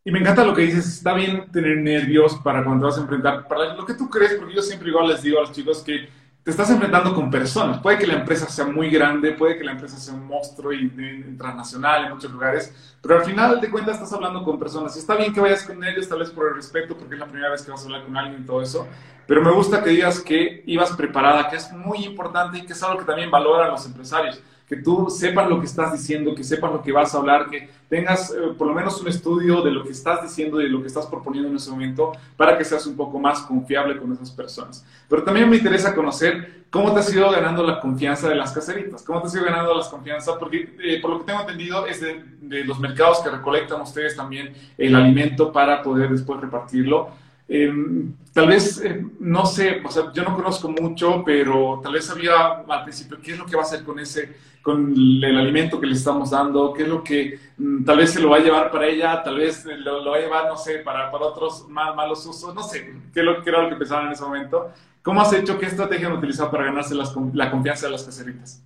Y 0.03 0.11
me 0.11 0.19
encanta 0.19 0.43
lo 0.43 0.55
que 0.55 0.63
dices, 0.63 0.87
está 0.87 1.13
bien 1.13 1.51
tener 1.51 1.77
nervios 1.77 2.35
para 2.43 2.63
cuando 2.63 2.81
te 2.81 2.89
vas 2.89 2.97
a 2.97 3.01
enfrentar, 3.01 3.47
para 3.47 3.75
lo 3.75 3.85
que 3.85 3.93
tú 3.93 4.09
crees, 4.09 4.33
porque 4.33 4.55
yo 4.55 4.61
siempre 4.63 4.89
igual 4.89 5.09
les 5.09 5.21
digo 5.21 5.37
a 5.37 5.41
los 5.41 5.51
chicos 5.51 5.83
que 5.83 6.09
te 6.43 6.49
estás 6.49 6.71
enfrentando 6.71 7.13
con 7.13 7.29
personas. 7.29 7.79
Puede 7.79 7.99
que 7.99 8.07
la 8.07 8.15
empresa 8.15 8.47
sea 8.49 8.65
muy 8.65 8.89
grande, 8.89 9.33
puede 9.33 9.57
que 9.57 9.63
la 9.63 9.73
empresa 9.73 9.97
sea 9.97 10.15
un 10.15 10.25
monstruo 10.25 10.73
y, 10.73 10.89
transnacional 11.37 12.05
en 12.05 12.13
muchos 12.13 12.31
lugares, 12.31 12.73
pero 13.01 13.19
al 13.19 13.25
final 13.25 13.61
de 13.61 13.69
cuentas 13.69 13.95
estás 13.95 14.13
hablando 14.13 14.43
con 14.43 14.57
personas. 14.57 14.95
Y 14.95 14.99
está 14.99 15.15
bien 15.15 15.33
que 15.33 15.39
vayas 15.39 15.63
con 15.63 15.83
ellos, 15.83 16.09
tal 16.09 16.19
vez 16.19 16.31
por 16.31 16.47
el 16.47 16.55
respeto, 16.55 16.97
porque 16.97 17.13
es 17.13 17.19
la 17.19 17.27
primera 17.27 17.51
vez 17.51 17.61
que 17.61 17.71
vas 17.71 17.81
a 17.81 17.85
hablar 17.85 18.03
con 18.03 18.17
alguien 18.17 18.41
y 18.41 18.45
todo 18.45 18.61
eso, 18.61 18.87
pero 19.27 19.41
me 19.41 19.51
gusta 19.51 19.83
que 19.83 19.91
digas 19.91 20.19
que 20.19 20.63
ibas 20.65 20.91
preparada, 20.91 21.47
que 21.47 21.57
es 21.57 21.71
muy 21.71 22.05
importante 22.05 22.57
y 22.57 22.65
que 22.65 22.73
es 22.73 22.83
algo 22.83 22.99
que 22.99 23.05
también 23.05 23.29
valoran 23.29 23.69
los 23.69 23.85
empresarios 23.85 24.41
que 24.71 24.77
tú 24.77 25.09
sepas 25.09 25.49
lo 25.49 25.59
que 25.59 25.65
estás 25.65 25.91
diciendo, 25.91 26.33
que 26.33 26.45
sepas 26.45 26.71
lo 26.71 26.81
que 26.81 26.93
vas 26.93 27.13
a 27.13 27.17
hablar, 27.17 27.49
que 27.49 27.67
tengas 27.89 28.31
eh, 28.31 28.53
por 28.57 28.67
lo 28.67 28.73
menos 28.73 29.01
un 29.01 29.09
estudio 29.09 29.61
de 29.61 29.69
lo 29.69 29.83
que 29.83 29.91
estás 29.91 30.23
diciendo 30.23 30.61
y 30.61 30.63
de 30.63 30.69
lo 30.69 30.79
que 30.79 30.87
estás 30.87 31.07
proponiendo 31.07 31.49
en 31.49 31.57
ese 31.57 31.69
momento 31.71 32.13
para 32.37 32.57
que 32.57 32.63
seas 32.63 32.85
un 32.85 32.95
poco 32.95 33.19
más 33.19 33.41
confiable 33.41 33.97
con 33.97 34.13
esas 34.13 34.31
personas. 34.31 34.85
Pero 35.09 35.23
también 35.23 35.49
me 35.49 35.57
interesa 35.57 35.93
conocer 35.93 36.63
cómo 36.69 36.93
te 36.93 37.01
has 37.01 37.13
ido 37.13 37.29
ganando 37.29 37.63
la 37.67 37.81
confianza 37.81 38.29
de 38.29 38.35
las 38.35 38.53
caseritas, 38.53 39.03
cómo 39.03 39.21
te 39.21 39.27
has 39.27 39.35
ido 39.35 39.43
ganando 39.43 39.77
la 39.77 39.89
confianza, 39.89 40.39
porque 40.39 40.73
eh, 40.81 41.01
por 41.01 41.11
lo 41.11 41.19
que 41.19 41.25
tengo 41.25 41.41
entendido 41.41 41.85
es 41.85 41.99
de, 41.99 42.23
de 42.39 42.63
los 42.63 42.79
mercados 42.79 43.19
que 43.19 43.29
recolectan 43.29 43.81
ustedes 43.81 44.15
también 44.15 44.53
el 44.77 44.95
alimento 44.95 45.51
para 45.51 45.83
poder 45.83 46.11
después 46.11 46.39
repartirlo. 46.39 47.09
Em, 47.49 48.13
tal 48.31 48.47
vez, 48.47 48.79
eh, 48.81 49.05
no 49.19 49.45
sé, 49.45 49.81
o 49.83 49.91
sea, 49.91 50.13
yo 50.13 50.23
no 50.23 50.33
conozco 50.33 50.69
mucho, 50.69 51.21
pero 51.25 51.81
tal 51.83 51.91
vez 51.91 52.05
sabía 52.05 52.63
al 52.65 52.83
principio 52.83 53.17
qué 53.21 53.33
es 53.33 53.37
lo 53.37 53.45
que 53.45 53.57
va 53.57 53.63
a 53.63 53.65
hacer 53.65 53.83
con 53.83 53.99
ese, 53.99 54.33
con 54.61 54.93
el 54.93 55.37
alimento 55.37 55.79
que 55.79 55.87
le 55.87 55.93
estamos 55.93 56.31
dando, 56.31 56.73
qué 56.73 56.83
es 56.83 56.89
lo 56.89 57.03
que 57.03 57.39
mm, 57.57 57.83
tal 57.83 57.97
vez 57.97 58.11
se 58.11 58.19
lo 58.19 58.29
va 58.29 58.37
a 58.37 58.41
llevar 58.41 58.71
para 58.71 58.87
ella, 58.87 59.21
tal 59.23 59.37
vez 59.37 59.65
lo, 59.65 60.09
va 60.09 60.17
a 60.17 60.19
llevar, 60.19 60.47
no 60.47 60.57
sé, 60.57 60.79
para, 60.79 61.11
para 61.11 61.25
otros 61.25 61.67
malos 61.67 62.25
usos, 62.25 62.53
no 62.53 62.63
sé, 62.63 62.93
qué, 63.13 63.23
lo, 63.23 63.43
qué 63.43 63.49
era 63.49 63.63
lo 63.63 63.69
que 63.69 63.75
pensaban 63.75 64.07
en 64.07 64.13
ese 64.13 64.23
momento. 64.23 64.71
¿Cómo 65.01 65.21
has 65.21 65.33
hecho, 65.33 65.57
qué 65.57 65.65
estrategia 65.65 66.07
han 66.07 66.13
utilizado 66.13 66.51
para 66.51 66.65
ganarse 66.65 66.93
la 66.95 67.49
confianza 67.49 67.87
de 67.87 67.91
las 67.91 68.03
caseritas? 68.03 68.63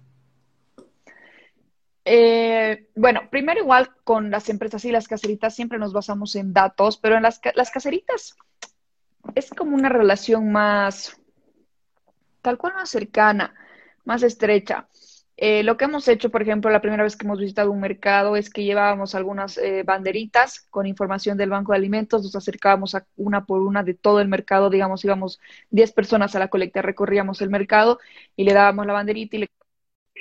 Eh, 2.07 2.88
bueno, 2.95 3.21
primero 3.31 3.59
igual 3.59 3.89
con 4.03 4.30
las 4.30 4.47
empresas 4.50 4.86
y 4.86 4.92
las 4.92 5.07
caseritas 5.07 5.56
siempre 5.56 5.80
nos 5.80 5.92
basamos 5.92 6.36
en 6.36 6.53
datos, 6.53 6.97
pero 6.97 7.15
en 7.15 7.24
las, 7.24 7.42
las 7.56 7.71
caseritas 7.71 8.36
es 9.33 9.50
como 9.50 9.75
una 9.75 9.89
relación 9.89 10.51
más, 10.51 11.19
tal 12.44 12.59
cual 12.59 12.75
más 12.75 12.92
cercana, 12.92 13.56
más 14.03 14.21
estrecha. 14.21 14.88
Eh, 15.37 15.63
lo 15.63 15.75
que 15.75 15.85
hemos 15.85 16.07
hecho, 16.07 16.31
por 16.31 16.41
ejemplo, 16.41 16.71
la 16.71 16.81
primera 16.81 17.03
vez 17.03 17.17
que 17.17 17.25
hemos 17.25 17.39
visitado 17.39 17.71
un 17.71 17.81
mercado 17.81 18.37
es 18.37 18.49
que 18.49 18.63
llevábamos 18.63 19.15
algunas 19.15 19.57
eh, 19.57 19.83
banderitas 19.83 20.61
con 20.69 20.87
información 20.87 21.37
del 21.37 21.49
Banco 21.49 21.73
de 21.73 21.77
Alimentos, 21.77 22.23
nos 22.23 22.35
acercábamos 22.35 22.95
a 22.95 23.06
una 23.18 23.45
por 23.45 23.61
una 23.61 23.83
de 23.83 23.95
todo 23.95 24.21
el 24.21 24.30
mercado, 24.30 24.69
digamos, 24.69 25.04
íbamos 25.04 25.39
10 25.71 25.92
personas 25.92 26.35
a 26.35 26.39
la 26.39 26.47
colecta, 26.47 26.81
recorríamos 26.81 27.42
el 27.42 27.49
mercado 27.49 27.99
y 28.35 28.45
le 28.45 28.54
dábamos 28.54 28.85
la 28.85 28.94
banderita 28.94 29.35
y 29.35 29.39
le... 29.42 29.49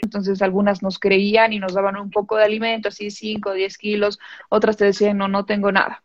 Entonces 0.02 0.42
algunas 0.42 0.82
nos 0.82 0.98
creían 0.98 1.52
y 1.52 1.60
nos 1.60 1.74
daban 1.74 1.96
un 1.96 2.10
poco 2.10 2.36
de 2.36 2.44
alimento, 2.44 2.88
así 2.88 3.10
5 3.10 3.50
o 3.50 3.54
10 3.54 3.78
kilos, 3.78 4.18
otras 4.50 4.76
te 4.76 4.84
decían, 4.86 5.18
no, 5.18 5.28
no 5.28 5.46
tengo 5.46 5.72
nada. 5.72 6.02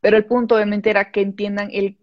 Pero 0.00 0.16
el 0.16 0.24
punto 0.26 0.56
obviamente 0.56 0.90
era 0.90 1.10
que 1.10 1.22
entiendan 1.22 1.70
el, 1.72 1.96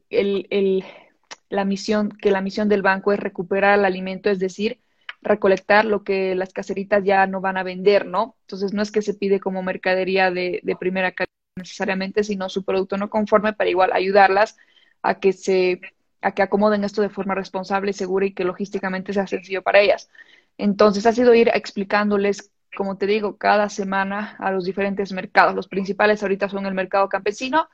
la 1.50 1.65
misión, 1.65 2.09
que 2.12 2.31
la 2.31 2.41
misión 2.41 2.69
del 2.69 2.81
banco 2.81 3.12
es 3.13 3.19
recuperar 3.19 3.77
el 3.79 3.86
alimento, 3.86 4.29
es 4.29 4.39
decir, 4.39 4.79
recolectar 5.21 5.85
lo 5.85 6.03
que 6.03 6.35
las 6.35 6.53
caseritas 6.53 7.03
ya 7.03 7.27
no 7.27 7.41
van 7.41 7.57
a 7.57 7.63
vender, 7.63 8.05
¿no? 8.05 8.35
Entonces 8.41 8.73
no 8.73 8.81
es 8.81 8.91
que 8.91 9.01
se 9.01 9.13
pide 9.13 9.39
como 9.39 9.63
mercadería 9.63 10.31
de, 10.31 10.61
de 10.63 10.75
primera 10.75 11.11
calidad 11.11 11.29
necesariamente, 11.55 12.23
sino 12.23 12.49
su 12.49 12.63
producto 12.63 12.97
no 12.97 13.09
conforme 13.09 13.53
para 13.53 13.69
igual 13.69 13.91
ayudarlas 13.93 14.57
a 15.01 15.19
que 15.19 15.33
se 15.33 15.81
a 16.21 16.33
que 16.33 16.41
acomoden 16.41 16.83
esto 16.83 17.01
de 17.01 17.09
forma 17.09 17.33
responsable, 17.35 17.93
segura 17.93 18.25
y 18.25 18.33
que 18.33 18.43
logísticamente 18.43 19.13
sea 19.13 19.27
sencillo 19.27 19.61
para 19.63 19.79
ellas. 19.79 20.09
Entonces 20.57 21.05
ha 21.05 21.13
sido 21.13 21.33
ir 21.33 21.49
explicándoles, 21.53 22.51
como 22.75 22.97
te 22.97 23.07
digo, 23.07 23.38
cada 23.38 23.69
semana 23.69 24.35
a 24.39 24.51
los 24.51 24.65
diferentes 24.65 25.13
mercados. 25.13 25.55
Los 25.55 25.69
principales 25.69 26.21
ahorita 26.21 26.49
son 26.49 26.65
el 26.65 26.73
mercado 26.73 27.07
campesino, 27.09 27.69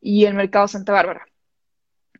y 0.00 0.24
el 0.24 0.34
mercado 0.34 0.68
Santa 0.68 0.92
Bárbara. 0.92 1.26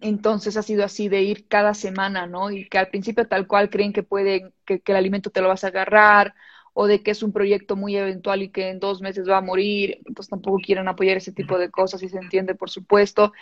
Entonces 0.01 0.57
ha 0.57 0.63
sido 0.63 0.85
así 0.85 1.09
de 1.09 1.23
ir 1.23 1.47
cada 1.49 1.75
semana, 1.75 2.27
¿no? 2.27 2.51
Y 2.51 2.69
que 2.69 2.79
al 2.79 2.89
principio 2.89 3.29
tal 3.29 3.47
cual 3.47 3.71
creen 3.71 3.93
que 3.93 4.03
pueden, 4.03 4.55
que, 4.65 4.83
el 4.87 4.97
alimento 4.97 5.31
te 5.31 5.43
lo 5.43 5.49
vas 5.49 5.65
a 5.65 5.69
agarrar, 5.69 6.35
o 6.73 6.87
de 6.87 7.03
que 7.03 7.11
es 7.11 7.23
un 7.23 7.33
proyecto 7.33 7.77
muy 7.77 7.97
eventual 7.97 8.43
y 8.43 8.51
que 8.51 8.71
en 8.71 8.81
dos 8.81 9.01
meses 9.03 9.29
va 9.29 9.39
a 9.39 9.43
morir, 9.43 9.99
entonces 10.07 10.31
tampoco 10.31 10.59
quieren 10.65 10.89
apoyar 10.89 11.17
ese 11.17 11.33
tipo 11.33 11.59
de 11.59 11.71
cosas 11.71 12.03
y 12.03 12.09
se 12.09 12.19
entiende, 12.19 12.55
por 12.55 12.71
supuesto. 12.71 13.33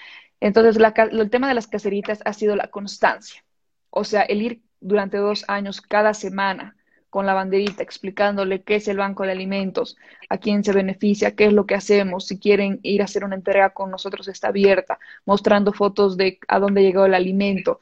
Entonces, 0.41 0.83
el 1.12 1.31
tema 1.31 1.49
de 1.49 1.55
las 1.55 1.69
caseritas 1.69 2.21
ha 2.25 2.33
sido 2.33 2.57
la 2.57 2.69
constancia, 2.69 3.45
o 3.91 4.05
sea, 4.05 4.23
el 4.23 4.43
ir 4.43 4.62
durante 4.81 5.19
dos 5.19 5.45
años 5.49 5.81
cada 5.81 6.15
semana 6.15 6.78
con 7.11 7.27
la 7.27 7.35
banderita 7.35 7.83
explicándole 7.83 8.62
qué 8.62 8.77
es 8.77 8.88
el 8.88 8.99
banco 8.99 9.25
de 9.25 9.33
alimentos, 9.33 9.97
a 10.29 10.38
quién 10.38 10.62
se 10.65 10.73
beneficia, 10.73 11.35
qué 11.35 11.47
es 11.47 11.53
lo 11.53 11.67
que 11.67 11.75
hacemos, 11.75 12.27
si 12.27 12.38
quieren 12.38 12.81
ir 12.83 13.00
a 13.03 13.05
hacer 13.07 13.25
una 13.25 13.37
entrega 13.37 13.71
con 13.71 13.91
nosotros 13.91 14.29
está 14.29 14.49
abierta, 14.49 14.99
mostrando 15.25 15.73
fotos 15.73 16.17
de 16.17 16.38
a 16.49 16.59
dónde 16.59 16.83
llegó 16.83 17.07
el 17.07 17.15
alimento. 17.15 17.81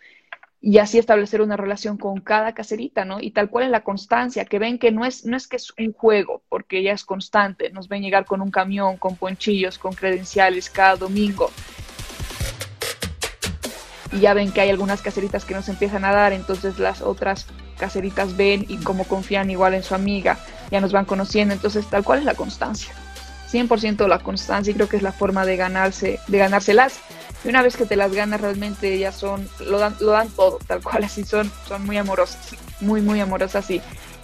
y 0.61 0.79
así 0.79 0.99
establecer 0.99 1.43
una 1.43 1.57
relación 1.57 1.97
con 1.97 2.21
cada 2.21 2.53
caserita, 2.55 3.05
¿no? 3.05 3.21
Y 3.21 3.31
tal 3.31 3.51
cual 3.51 3.67
es 3.67 3.71
la 3.71 3.85
constancia, 3.85 4.47
que 4.47 4.59
ven 4.59 4.79
que 4.79 4.91
no 4.91 5.05
es, 5.05 5.25
no 5.25 5.37
es 5.37 5.47
que 5.47 5.57
es 5.57 5.73
un 5.79 5.93
juego, 5.93 6.43
porque 6.49 6.83
ya 6.83 6.93
es 6.93 7.05
constante, 7.05 7.71
nos 7.71 7.89
ven 7.89 8.03
llegar 8.03 8.25
con 8.25 8.41
un 8.41 8.51
camión, 8.51 8.97
con 8.97 9.17
ponchillos, 9.17 9.79
con 9.79 9.93
credenciales 9.95 10.69
cada 10.71 10.97
domingo. 10.97 11.51
Y 14.13 14.21
ya 14.21 14.35
ven 14.35 14.51
que 14.51 14.61
hay 14.63 14.71
algunas 14.71 15.03
caseritas 15.03 15.45
que 15.45 15.55
nos 15.55 15.69
empiezan 15.69 16.05
a 16.05 16.13
dar, 16.13 16.33
entonces 16.33 16.79
las 16.79 17.03
otras 17.03 17.47
caseritas 17.79 18.37
ven 18.37 18.65
y 18.69 18.79
como 18.79 19.05
confían 19.05 19.51
igual 19.51 19.75
en 19.75 19.83
su 19.83 19.95
amiga, 19.95 20.39
ya 20.71 20.81
nos 20.81 20.93
van 20.93 21.05
conociendo, 21.05 21.55
entonces 21.55 21.87
tal 21.87 22.05
cual 22.05 22.21
es 22.21 22.25
la 22.25 22.35
constancia. 22.35 22.93
100% 23.51 24.09
la 24.09 24.19
constancia 24.19 24.71
y 24.71 24.75
creo 24.75 24.89
que 24.89 24.97
es 24.97 25.03
la 25.03 25.13
forma 25.13 25.47
de 25.47 25.57
ganarse, 25.57 26.21
de 26.27 26.39
ganárselas. 26.39 26.99
Y 27.45 27.49
una 27.49 27.63
vez 27.63 27.77
que 27.77 27.87
te 27.87 27.97
las 27.97 28.13
ganas 28.13 28.41
realmente 28.41 28.93
ellas 28.93 29.15
son, 29.15 29.49
lo 29.61 29.79
dan, 29.79 29.95
lo 30.01 30.11
dan 30.11 30.29
todo, 30.31 30.59
tal 30.67 30.83
cual, 30.83 31.05
así 31.05 31.25
son, 31.25 31.51
son 31.69 31.85
muy 31.87 31.97
amorosas, 31.97 32.57
muy, 32.81 33.03
muy 33.03 33.21
amorosas 33.21 33.71
y, 33.71 33.81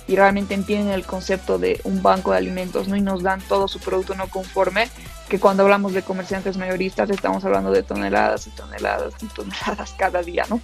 y 0.09 0.17
realmente 0.17 0.55
entienden 0.55 0.93
el 0.93 1.07
concepto 1.07 1.59
de 1.59 1.81
un 1.85 2.03
banco 2.03 2.33
de 2.33 2.39
alimentos, 2.39 2.89
¿no? 2.89 2.97
Y 2.97 3.01
nos 3.01 3.23
dan 3.23 3.41
todo 3.43 3.69
su 3.69 3.79
producto 3.79 4.15
no 4.15 4.29
conforme, 4.29 4.89
que 5.29 5.39
cuando 5.39 5.63
hablamos 5.63 5.93
de 5.93 6.03
comerciantes 6.03 6.57
mayoristas 6.57 7.11
estamos 7.11 7.45
hablando 7.45 7.71
de 7.71 7.83
toneladas 7.83 8.47
y 8.49 8.51
toneladas 8.51 9.15
y 9.23 9.27
toneladas 9.27 9.95
cada 9.97 10.23
día, 10.23 10.45
¿no? 10.51 10.61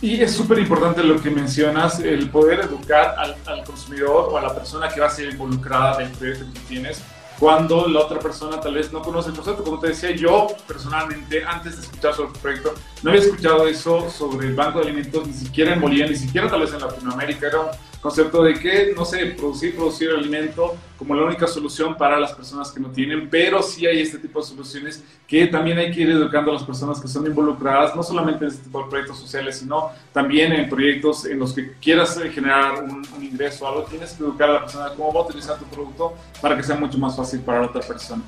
Y 0.00 0.20
es 0.20 0.32
súper 0.32 0.58
importante 0.58 1.02
lo 1.02 1.20
que 1.20 1.30
mencionas, 1.30 2.00
el 2.00 2.28
poder 2.28 2.60
educar 2.60 3.14
al, 3.18 3.36
al, 3.46 3.64
consumidor 3.64 4.28
o 4.30 4.36
a 4.36 4.42
la 4.42 4.54
persona 4.54 4.88
que 4.88 5.00
va 5.00 5.06
a 5.06 5.10
ser 5.10 5.30
involucrada 5.30 5.98
del 5.98 6.10
proyecto 6.10 6.44
que 6.52 6.60
tienes 6.60 7.02
cuando 7.38 7.86
la 7.86 8.00
otra 8.00 8.18
persona 8.18 8.60
tal 8.60 8.74
vez 8.74 8.92
no 8.92 9.02
conoce 9.02 9.30
el 9.30 9.36
concepto. 9.36 9.62
Como 9.62 9.78
te 9.78 9.88
decía, 9.88 10.10
yo 10.12 10.48
personalmente, 10.66 11.44
antes 11.44 11.76
de 11.76 11.82
escuchar 11.82 12.14
sobre 12.14 12.32
el 12.32 12.38
proyecto, 12.38 12.74
no 13.02 13.10
había 13.10 13.22
escuchado 13.22 13.66
eso 13.66 14.10
sobre 14.10 14.48
el 14.48 14.54
Banco 14.54 14.80
de 14.80 14.86
Alimentos, 14.86 15.26
ni 15.26 15.32
siquiera 15.32 15.74
en 15.74 15.80
Bolivia, 15.80 16.06
ni 16.06 16.16
siquiera 16.16 16.48
tal 16.48 16.60
vez 16.60 16.72
en 16.72 16.80
Latinoamérica. 16.80 17.46
Era 17.46 17.58
concepto 18.06 18.44
de 18.44 18.54
que, 18.54 18.92
no 18.96 19.04
sé, 19.04 19.26
producir, 19.36 19.74
producir 19.74 20.10
alimento 20.10 20.76
como 20.96 21.12
la 21.12 21.24
única 21.24 21.48
solución 21.48 21.96
para 21.96 22.20
las 22.20 22.32
personas 22.32 22.70
que 22.70 22.78
no 22.78 22.88
tienen, 22.90 23.28
pero 23.28 23.60
sí 23.64 23.84
hay 23.84 24.00
este 24.00 24.18
tipo 24.18 24.38
de 24.38 24.46
soluciones 24.46 25.02
que 25.26 25.48
también 25.48 25.76
hay 25.76 25.90
que 25.90 26.02
ir 26.02 26.10
educando 26.10 26.52
a 26.52 26.54
las 26.54 26.62
personas 26.62 27.00
que 27.00 27.08
son 27.08 27.26
involucradas, 27.26 27.96
no 27.96 28.04
solamente 28.04 28.44
en 28.44 28.52
este 28.52 28.62
tipo 28.62 28.80
de 28.80 28.90
proyectos 28.90 29.18
sociales, 29.18 29.58
sino 29.58 29.90
también 30.12 30.52
en 30.52 30.68
proyectos 30.68 31.26
en 31.26 31.40
los 31.40 31.52
que 31.52 31.72
quieras 31.82 32.16
generar 32.32 32.84
un, 32.84 33.04
un 33.16 33.24
ingreso 33.24 33.64
o 33.64 33.68
algo, 33.68 33.82
tienes 33.82 34.12
que 34.12 34.22
educar 34.22 34.50
a 34.50 34.52
la 34.52 34.60
persona 34.60 34.92
cómo 34.96 35.12
va 35.12 35.22
a 35.22 35.24
utilizar 35.24 35.58
tu 35.58 35.64
producto 35.64 36.14
para 36.40 36.56
que 36.56 36.62
sea 36.62 36.76
mucho 36.76 36.98
más 36.98 37.16
fácil 37.16 37.40
para 37.40 37.62
la 37.62 37.66
otra 37.66 37.82
persona. 37.82 38.22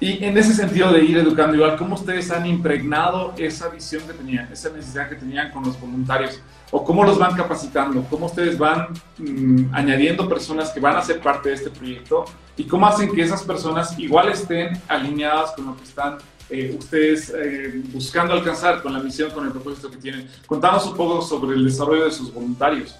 Y 0.00 0.22
en 0.22 0.36
ese 0.36 0.52
sentido 0.52 0.92
de 0.92 1.02
ir 1.02 1.16
educando 1.16 1.56
igual, 1.56 1.78
¿cómo 1.78 1.94
ustedes 1.94 2.30
han 2.30 2.44
impregnado 2.44 3.32
esa 3.38 3.70
visión 3.70 4.02
que 4.06 4.12
tenían, 4.12 4.52
esa 4.52 4.68
necesidad 4.68 5.08
que 5.08 5.16
tenían 5.16 5.50
con 5.50 5.64
los 5.64 5.80
voluntarios? 5.80 6.42
¿O 6.70 6.84
cómo 6.84 7.04
los 7.04 7.18
van 7.18 7.34
capacitando? 7.34 8.04
¿Cómo 8.10 8.26
ustedes 8.26 8.58
van 8.58 8.88
mmm, 9.18 9.74
añadiendo 9.74 10.28
personas 10.28 10.70
que 10.70 10.80
van 10.80 10.96
a 10.96 11.02
ser 11.02 11.20
parte 11.20 11.48
de 11.48 11.54
este 11.54 11.70
proyecto? 11.70 12.24
¿Y 12.56 12.64
cómo 12.64 12.86
hacen 12.86 13.14
que 13.14 13.22
esas 13.22 13.42
personas 13.42 13.98
igual 13.98 14.28
estén 14.28 14.80
alineadas 14.88 15.52
con 15.52 15.66
lo 15.66 15.76
que 15.76 15.84
están 15.84 16.18
eh, 16.50 16.76
ustedes 16.78 17.32
eh, 17.36 17.82
buscando 17.92 18.34
alcanzar 18.34 18.82
con 18.82 18.92
la 18.92 18.98
misión, 18.98 19.30
con 19.30 19.46
el 19.46 19.52
propósito 19.52 19.90
que 19.90 19.96
tienen? 19.96 20.28
Contanos 20.46 20.86
un 20.86 20.96
poco 20.96 21.22
sobre 21.22 21.56
el 21.56 21.64
desarrollo 21.64 22.04
de 22.04 22.10
sus 22.10 22.32
voluntarios. 22.32 22.96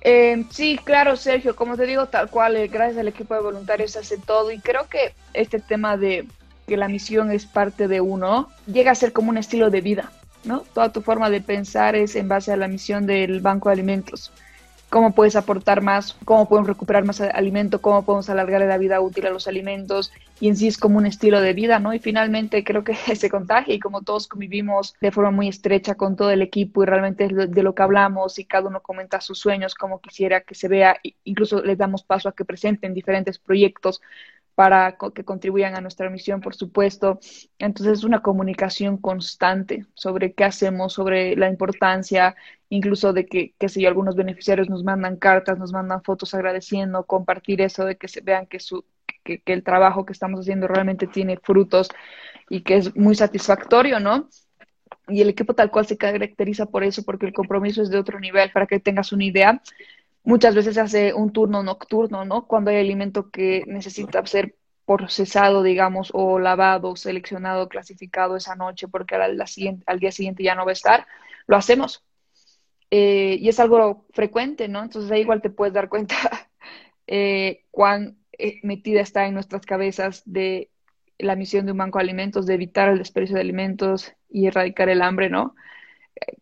Eh, 0.00 0.44
sí, 0.50 0.78
claro, 0.82 1.16
Sergio, 1.16 1.54
como 1.56 1.76
te 1.76 1.84
digo, 1.84 2.06
tal 2.06 2.30
cual, 2.30 2.56
eh, 2.56 2.68
gracias 2.68 2.98
al 2.98 3.08
equipo 3.08 3.34
de 3.34 3.40
voluntarios 3.40 3.96
hace 3.96 4.16
todo 4.16 4.50
y 4.52 4.58
creo 4.58 4.88
que 4.88 5.12
este 5.34 5.58
tema 5.58 5.96
de 5.96 6.26
que 6.66 6.76
la 6.76 6.88
misión 6.88 7.30
es 7.30 7.46
parte 7.46 7.88
de 7.88 8.00
uno 8.00 8.48
llega 8.66 8.92
a 8.92 8.94
ser 8.94 9.12
como 9.12 9.30
un 9.30 9.38
estilo 9.38 9.70
de 9.70 9.80
vida, 9.80 10.12
¿no? 10.48 10.64
Toda 10.74 10.92
tu 10.92 11.02
forma 11.02 11.30
de 11.30 11.40
pensar 11.40 11.94
es 11.94 12.16
en 12.16 12.26
base 12.26 12.52
a 12.52 12.56
la 12.56 12.66
misión 12.66 13.06
del 13.06 13.40
Banco 13.40 13.68
de 13.68 13.74
Alimentos 13.74 14.32
cómo 14.88 15.14
puedes 15.14 15.36
aportar 15.36 15.82
más, 15.82 16.16
cómo 16.24 16.48
podemos 16.48 16.68
recuperar 16.68 17.04
más 17.04 17.20
alimento, 17.20 17.80
cómo 17.80 18.04
podemos 18.04 18.30
alargar 18.30 18.62
la 18.62 18.78
vida 18.78 19.00
útil 19.00 19.26
a 19.26 19.30
los 19.30 19.46
alimentos 19.46 20.12
y 20.40 20.48
en 20.48 20.56
sí 20.56 20.68
es 20.68 20.78
como 20.78 20.98
un 20.98 21.06
estilo 21.06 21.40
de 21.40 21.52
vida, 21.52 21.78
¿no? 21.78 21.92
Y 21.92 21.98
finalmente 21.98 22.64
creo 22.64 22.84
que 22.84 22.94
se 23.16 23.28
contagia 23.30 23.74
y 23.74 23.80
como 23.80 24.02
todos 24.02 24.28
convivimos 24.28 24.94
de 25.00 25.12
forma 25.12 25.30
muy 25.30 25.48
estrecha 25.48 25.94
con 25.94 26.16
todo 26.16 26.30
el 26.30 26.42
equipo 26.42 26.82
y 26.82 26.86
realmente 26.86 27.26
es 27.26 27.50
de 27.50 27.62
lo 27.62 27.74
que 27.74 27.82
hablamos 27.82 28.38
y 28.38 28.44
cada 28.44 28.68
uno 28.68 28.80
comenta 28.80 29.20
sus 29.20 29.38
sueños, 29.38 29.74
como 29.74 30.00
quisiera 30.00 30.40
que 30.40 30.54
se 30.54 30.68
vea, 30.68 30.98
incluso 31.24 31.62
les 31.62 31.76
damos 31.76 32.02
paso 32.02 32.28
a 32.28 32.32
que 32.34 32.44
presenten 32.44 32.94
diferentes 32.94 33.38
proyectos 33.38 34.00
para 34.58 34.96
que 35.14 35.24
contribuyan 35.24 35.76
a 35.76 35.80
nuestra 35.80 36.10
misión, 36.10 36.40
por 36.40 36.52
supuesto. 36.52 37.20
Entonces 37.60 37.98
es 37.98 38.04
una 38.04 38.22
comunicación 38.22 38.96
constante 38.96 39.86
sobre 39.94 40.32
qué 40.32 40.42
hacemos, 40.42 40.94
sobre 40.94 41.36
la 41.36 41.48
importancia, 41.48 42.34
incluso 42.68 43.12
de 43.12 43.24
que, 43.26 43.54
que 43.56 43.68
si 43.68 43.86
algunos 43.86 44.16
beneficiarios 44.16 44.68
nos 44.68 44.82
mandan 44.82 45.14
cartas, 45.14 45.60
nos 45.60 45.72
mandan 45.72 46.02
fotos 46.02 46.34
agradeciendo, 46.34 47.04
compartir 47.06 47.60
eso, 47.60 47.84
de 47.84 47.96
que 47.96 48.08
se 48.08 48.20
vean 48.20 48.46
que, 48.46 48.58
su, 48.58 48.84
que, 49.22 49.40
que 49.42 49.52
el 49.52 49.62
trabajo 49.62 50.04
que 50.04 50.12
estamos 50.12 50.40
haciendo 50.40 50.66
realmente 50.66 51.06
tiene 51.06 51.36
frutos 51.36 51.88
y 52.50 52.62
que 52.62 52.78
es 52.78 52.96
muy 52.96 53.14
satisfactorio, 53.14 54.00
¿no? 54.00 54.28
Y 55.06 55.20
el 55.20 55.28
equipo 55.28 55.54
tal 55.54 55.70
cual 55.70 55.86
se 55.86 55.96
caracteriza 55.96 56.66
por 56.66 56.82
eso, 56.82 57.04
porque 57.04 57.26
el 57.26 57.32
compromiso 57.32 57.80
es 57.80 57.90
de 57.90 57.98
otro 57.98 58.18
nivel, 58.18 58.50
para 58.50 58.66
que 58.66 58.80
tengas 58.80 59.12
una 59.12 59.24
idea 59.24 59.62
muchas 60.24 60.54
veces 60.54 60.74
se 60.74 60.80
hace 60.80 61.14
un 61.14 61.32
turno 61.32 61.62
nocturno, 61.62 62.24
¿no? 62.24 62.46
Cuando 62.46 62.70
hay 62.70 62.78
alimento 62.78 63.30
que 63.30 63.64
necesita 63.66 64.24
ser 64.26 64.56
procesado, 64.86 65.62
digamos, 65.62 66.10
o 66.14 66.38
lavado, 66.38 66.96
seleccionado, 66.96 67.68
clasificado 67.68 68.36
esa 68.36 68.56
noche 68.56 68.88
porque 68.88 69.16
al, 69.16 69.46
siguiente, 69.46 69.84
al 69.86 70.00
día 70.00 70.12
siguiente 70.12 70.42
ya 70.42 70.54
no 70.54 70.64
va 70.64 70.70
a 70.70 70.72
estar, 70.72 71.06
lo 71.46 71.56
hacemos. 71.56 72.02
Eh, 72.90 73.36
y 73.38 73.48
es 73.50 73.60
algo 73.60 74.06
frecuente, 74.12 74.66
¿no? 74.68 74.82
Entonces 74.82 75.10
ahí 75.10 75.20
igual 75.20 75.42
te 75.42 75.50
puedes 75.50 75.74
dar 75.74 75.90
cuenta 75.90 76.16
eh, 77.06 77.64
cuán 77.70 78.16
eh, 78.38 78.60
metida 78.62 79.02
está 79.02 79.26
en 79.26 79.34
nuestras 79.34 79.66
cabezas 79.66 80.22
de 80.24 80.70
la 81.18 81.36
misión 81.36 81.66
de 81.66 81.72
un 81.72 81.78
banco 81.78 81.98
de 81.98 82.04
alimentos, 82.04 82.46
de 82.46 82.54
evitar 82.54 82.88
el 82.88 82.98
desperdicio 82.98 83.34
de 83.34 83.42
alimentos 83.42 84.14
y 84.30 84.46
erradicar 84.46 84.88
el 84.88 85.02
hambre, 85.02 85.28
¿no? 85.28 85.54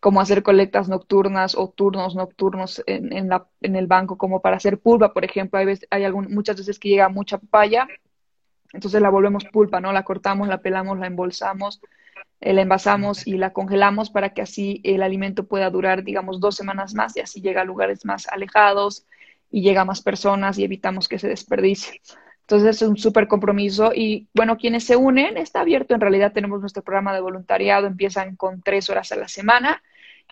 Como 0.00 0.20
hacer 0.20 0.42
colectas 0.42 0.88
nocturnas 0.88 1.54
o 1.56 1.68
turnos 1.68 2.14
nocturnos 2.14 2.82
en, 2.86 3.12
en, 3.12 3.28
la, 3.28 3.46
en 3.60 3.76
el 3.76 3.86
banco 3.86 4.18
como 4.18 4.40
para 4.40 4.56
hacer 4.56 4.78
pulpa, 4.78 5.12
por 5.12 5.24
ejemplo. 5.24 5.58
Hay, 5.58 5.66
veces, 5.66 5.88
hay 5.90 6.04
algún, 6.04 6.32
muchas 6.32 6.56
veces 6.56 6.78
que 6.78 6.88
llega 6.88 7.08
mucha 7.08 7.38
papaya, 7.38 7.86
entonces 8.72 9.00
la 9.00 9.10
volvemos 9.10 9.44
pulpa, 9.44 9.80
¿no? 9.80 9.92
La 9.92 10.04
cortamos, 10.04 10.48
la 10.48 10.58
pelamos, 10.58 10.98
la 10.98 11.06
embolsamos, 11.06 11.80
eh, 12.40 12.52
la 12.52 12.62
envasamos 12.62 13.26
y 13.26 13.38
la 13.38 13.52
congelamos 13.52 14.10
para 14.10 14.30
que 14.30 14.42
así 14.42 14.80
el 14.84 15.02
alimento 15.02 15.46
pueda 15.46 15.70
durar, 15.70 16.04
digamos, 16.04 16.40
dos 16.40 16.56
semanas 16.56 16.94
más 16.94 17.16
y 17.16 17.20
así 17.20 17.40
llega 17.40 17.62
a 17.62 17.64
lugares 17.64 18.04
más 18.04 18.28
alejados 18.28 19.06
y 19.50 19.62
llega 19.62 19.82
a 19.82 19.84
más 19.84 20.02
personas 20.02 20.58
y 20.58 20.64
evitamos 20.64 21.08
que 21.08 21.18
se 21.18 21.28
desperdicie. 21.28 22.00
Entonces 22.46 22.76
es 22.76 22.88
un 22.88 22.96
súper 22.96 23.26
compromiso 23.26 23.90
y 23.92 24.28
bueno, 24.32 24.56
quienes 24.56 24.84
se 24.84 24.94
unen 24.94 25.36
está 25.36 25.62
abierto. 25.62 25.94
En 25.94 26.00
realidad 26.00 26.32
tenemos 26.32 26.60
nuestro 26.60 26.84
programa 26.84 27.12
de 27.12 27.20
voluntariado, 27.20 27.88
empiezan 27.88 28.36
con 28.36 28.62
tres 28.62 28.88
horas 28.88 29.10
a 29.10 29.16
la 29.16 29.26
semana 29.26 29.82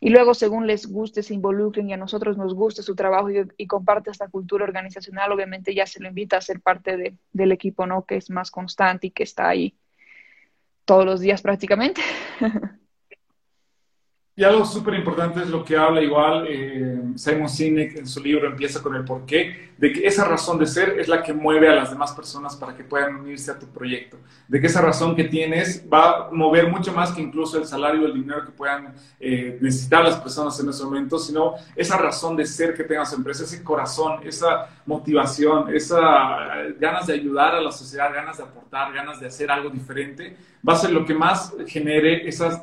y 0.01 0.11
luego 0.11 0.33
según 0.35 0.69
les 0.69 0.87
guste, 0.87 1.25
se 1.25 1.35
involucren 1.35 1.91
y 1.91 1.93
a 1.93 1.97
nosotros 1.97 2.37
nos 2.37 2.55
guste 2.55 2.85
su 2.85 2.95
trabajo 2.95 3.33
y, 3.33 3.45
y 3.57 3.67
comparte 3.67 4.13
esta 4.13 4.29
cultura 4.29 4.63
organizacional, 4.63 5.33
obviamente 5.33 5.75
ya 5.75 5.87
se 5.87 6.01
lo 6.01 6.09
invita 6.09 6.37
a 6.37 6.41
ser 6.41 6.61
parte 6.61 6.97
de, 6.97 7.17
del 7.33 7.51
equipo, 7.51 7.85
¿no? 7.85 8.05
Que 8.05 8.17
es 8.17 8.31
más 8.31 8.53
constante 8.53 9.09
y 9.09 9.11
que 9.11 9.25
está 9.25 9.49
ahí 9.49 9.75
todos 10.85 11.05
los 11.05 11.21
días 11.21 11.43
prácticamente. 11.43 12.01
Y 14.37 14.43
algo 14.43 14.65
súper 14.65 14.95
importante 14.95 15.41
es 15.43 15.49
lo 15.49 15.65
que 15.65 15.77
habla 15.77 16.03
igual 16.03 16.45
eh, 16.49 17.01
Simon 17.15 17.49
Sinek 17.49 17.99
en 17.99 18.07
su 18.09 18.21
libro 18.21 18.49
Empieza 18.49 18.83
con 18.83 18.97
el 18.97 19.05
porqué, 19.05 19.75
de 19.79 19.93
que 19.93 20.09
esa 20.09 20.25
razón 20.25 20.59
de 20.59 20.67
ser 20.67 20.99
es 20.99 21.07
la 21.07 21.23
que 21.23 21.33
mueve 21.33 21.69
a 21.69 21.75
las 21.75 21.91
demás 21.91 22.11
personas 22.11 22.57
para 22.57 22.75
que 22.75 22.83
puedan 22.83 23.15
unirse 23.15 23.53
a 23.53 23.59
tu 23.61 23.67
proyecto, 23.69 24.17
de 24.49 24.61
que 24.61 24.67
esa 24.67 24.81
razón 24.81 25.15
que 25.15 25.23
tienes 25.23 25.85
va 25.93 26.27
a 26.27 26.31
mover 26.33 26.69
mucho 26.69 26.93
más 26.93 27.13
que 27.13 27.23
incluso 27.23 27.59
el 27.59 27.65
salario, 27.65 28.07
el 28.07 28.15
dinero 28.15 28.45
que 28.45 28.51
puedan 28.51 28.95
eh, 29.21 29.57
necesitar 29.61 30.03
las 30.03 30.17
personas 30.17 30.59
en 30.59 30.69
ese 30.69 30.83
momento, 30.83 31.17
sino 31.17 31.55
esa 31.77 31.97
razón 31.97 32.37
de 32.37 32.45
ser 32.45 32.75
que 32.75 32.83
tengas 32.83 33.13
empresa, 33.13 33.45
ese 33.45 33.63
corazón, 33.63 34.19
esa 34.25 34.69
motivación, 34.85 35.73
esa 35.73 36.61
eh, 36.61 36.77
ganas 36.81 37.07
de 37.07 37.13
ayudar 37.13 37.55
a 37.55 37.61
la 37.61 37.71
sociedad, 37.71 38.13
ganas 38.13 38.39
de 38.39 38.43
aportar, 38.43 38.93
ganas 38.93 39.21
de 39.21 39.29
hacer 39.29 39.49
algo 39.49 39.71
diferente, 39.71 40.37
va 40.69 40.73
a 40.73 40.77
ser 40.77 40.91
lo 40.91 41.05
que 41.05 41.15
más 41.15 41.55
genere 41.69 42.29
esas 42.29 42.63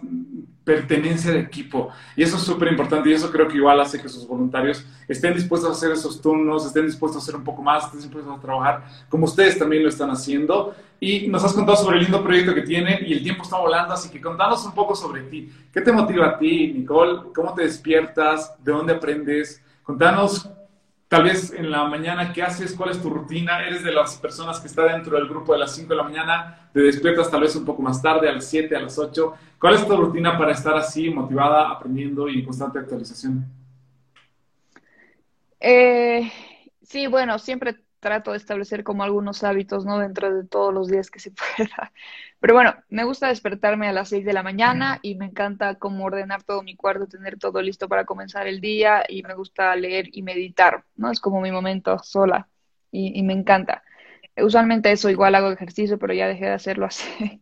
pertenencia 0.72 1.32
de 1.32 1.40
equipo. 1.40 1.90
Y 2.16 2.24
eso 2.24 2.38
es 2.38 2.44
súper 2.44 2.70
importante 2.70 3.10
y 3.10 3.14
eso 3.14 3.30
creo 3.30 3.48
que 3.48 3.58
igual 3.58 3.82
hace 3.82 4.02
que 4.02 4.08
sus 4.08 4.26
voluntarios 4.26 4.86
estén 5.08 5.34
dispuestos 5.34 5.70
a 5.70 5.74
hacer 5.74 5.92
esos 5.92 6.22
turnos, 6.22 6.66
estén 6.66 6.86
dispuestos 6.86 7.22
a 7.22 7.24
hacer 7.24 7.36
un 7.36 7.44
poco 7.44 7.62
más, 7.62 7.86
estén 7.86 8.00
dispuestos 8.00 8.38
a 8.38 8.40
trabajar 8.40 8.86
como 9.10 9.26
ustedes 9.26 9.60
también 9.60 9.84
lo 9.84 9.90
están 9.90 10.10
haciendo. 10.10 10.74
Y 11.00 11.28
nos 11.28 11.44
has 11.44 11.54
contado 11.54 11.78
sobre 11.78 11.98
el 11.98 12.04
lindo 12.04 12.24
proyecto 12.24 12.54
que 12.54 12.62
tienen 12.62 13.00
y 13.06 13.14
el 13.14 13.24
tiempo 13.24 13.44
está 13.44 13.58
volando, 13.58 13.94
así 13.94 14.10
que 14.10 14.22
contanos 14.22 14.64
un 14.66 14.74
poco 14.74 14.96
sobre 14.96 15.24
ti. 15.24 15.52
¿Qué 15.74 15.82
te 15.82 15.92
motiva 15.92 16.28
a 16.28 16.38
ti, 16.38 16.72
Nicole? 16.74 17.34
¿Cómo 17.36 17.54
te 17.54 17.64
despiertas? 17.64 18.54
¿De 18.64 18.72
dónde 18.72 18.94
aprendes? 18.94 19.62
Contanos 19.84 20.48
tal 21.12 21.24
vez 21.24 21.52
en 21.52 21.70
la 21.70 21.84
mañana, 21.84 22.32
¿qué 22.32 22.42
haces? 22.42 22.74
¿Cuál 22.74 22.92
es 22.92 23.02
tu 23.02 23.10
rutina? 23.10 23.68
¿Eres 23.68 23.84
de 23.84 23.92
las 23.92 24.16
personas 24.16 24.62
que 24.62 24.68
está 24.68 24.84
dentro 24.84 25.18
del 25.18 25.28
grupo 25.28 25.52
de 25.52 25.60
las 25.60 25.76
5 25.76 25.90
de 25.90 25.96
la 25.98 26.04
mañana? 26.04 26.70
¿Te 26.72 26.80
despiertas 26.80 27.30
tal 27.30 27.42
vez 27.42 27.54
un 27.58 27.66
poco 27.66 27.82
más 27.82 28.02
tarde, 28.02 28.30
a 28.30 28.32
las 28.32 28.46
7, 28.46 28.74
a 28.78 28.80
las 28.80 28.98
8? 28.98 29.34
¿Cuál 29.60 29.76
es 29.76 29.86
tu 29.86 29.98
rutina 29.98 30.38
para 30.38 30.54
estar 30.54 30.74
así, 30.74 31.10
motivada, 31.10 31.70
aprendiendo 31.70 32.30
y 32.30 32.40
en 32.40 32.46
constante 32.46 32.80
actualización? 32.80 33.46
Eh, 35.60 36.32
sí, 36.82 37.08
bueno, 37.08 37.38
siempre 37.40 37.76
trato 38.02 38.32
de 38.32 38.38
establecer 38.38 38.84
como 38.84 39.04
algunos 39.04 39.44
hábitos, 39.46 39.86
¿no? 39.86 40.00
Dentro 40.00 40.36
de 40.36 40.46
todos 40.46 40.74
los 40.74 40.90
días 40.90 41.10
que 41.10 41.20
se 41.20 41.32
pueda. 41.58 41.94
Pero 42.40 42.56
bueno, 42.56 42.76
me 42.90 43.06
gusta 43.06 43.28
despertarme 43.28 43.88
a 43.88 43.94
las 43.94 44.10
6 44.10 44.26
de 44.26 44.34
la 44.34 44.44
mañana 44.44 45.00
y 45.04 45.16
me 45.16 45.26
encanta 45.26 45.76
como 45.76 46.06
ordenar 46.06 46.44
todo 46.44 46.64
mi 46.64 46.76
cuarto, 46.76 47.08
tener 47.08 47.38
todo 47.38 47.62
listo 47.62 47.88
para 47.88 48.06
comenzar 48.06 48.48
el 48.48 48.60
día 48.60 49.04
y 49.08 49.24
me 49.24 49.36
gusta 49.36 49.76
leer 49.76 50.10
y 50.12 50.24
meditar, 50.24 50.84
¿no? 50.96 51.12
Es 51.12 51.20
como 51.20 51.40
mi 51.40 51.52
momento 51.52 52.00
sola 52.00 52.50
y, 52.92 53.22
me 53.24 53.34
encanta. 53.34 53.84
Usualmente 54.38 54.92
eso 54.92 55.10
igual 55.10 55.36
hago 55.36 55.52
ejercicio, 55.52 56.00
pero 56.00 56.14
ya 56.14 56.28
dejé 56.28 56.46
de 56.46 56.52
hacerlo 56.52 56.86
hace, 56.88 57.42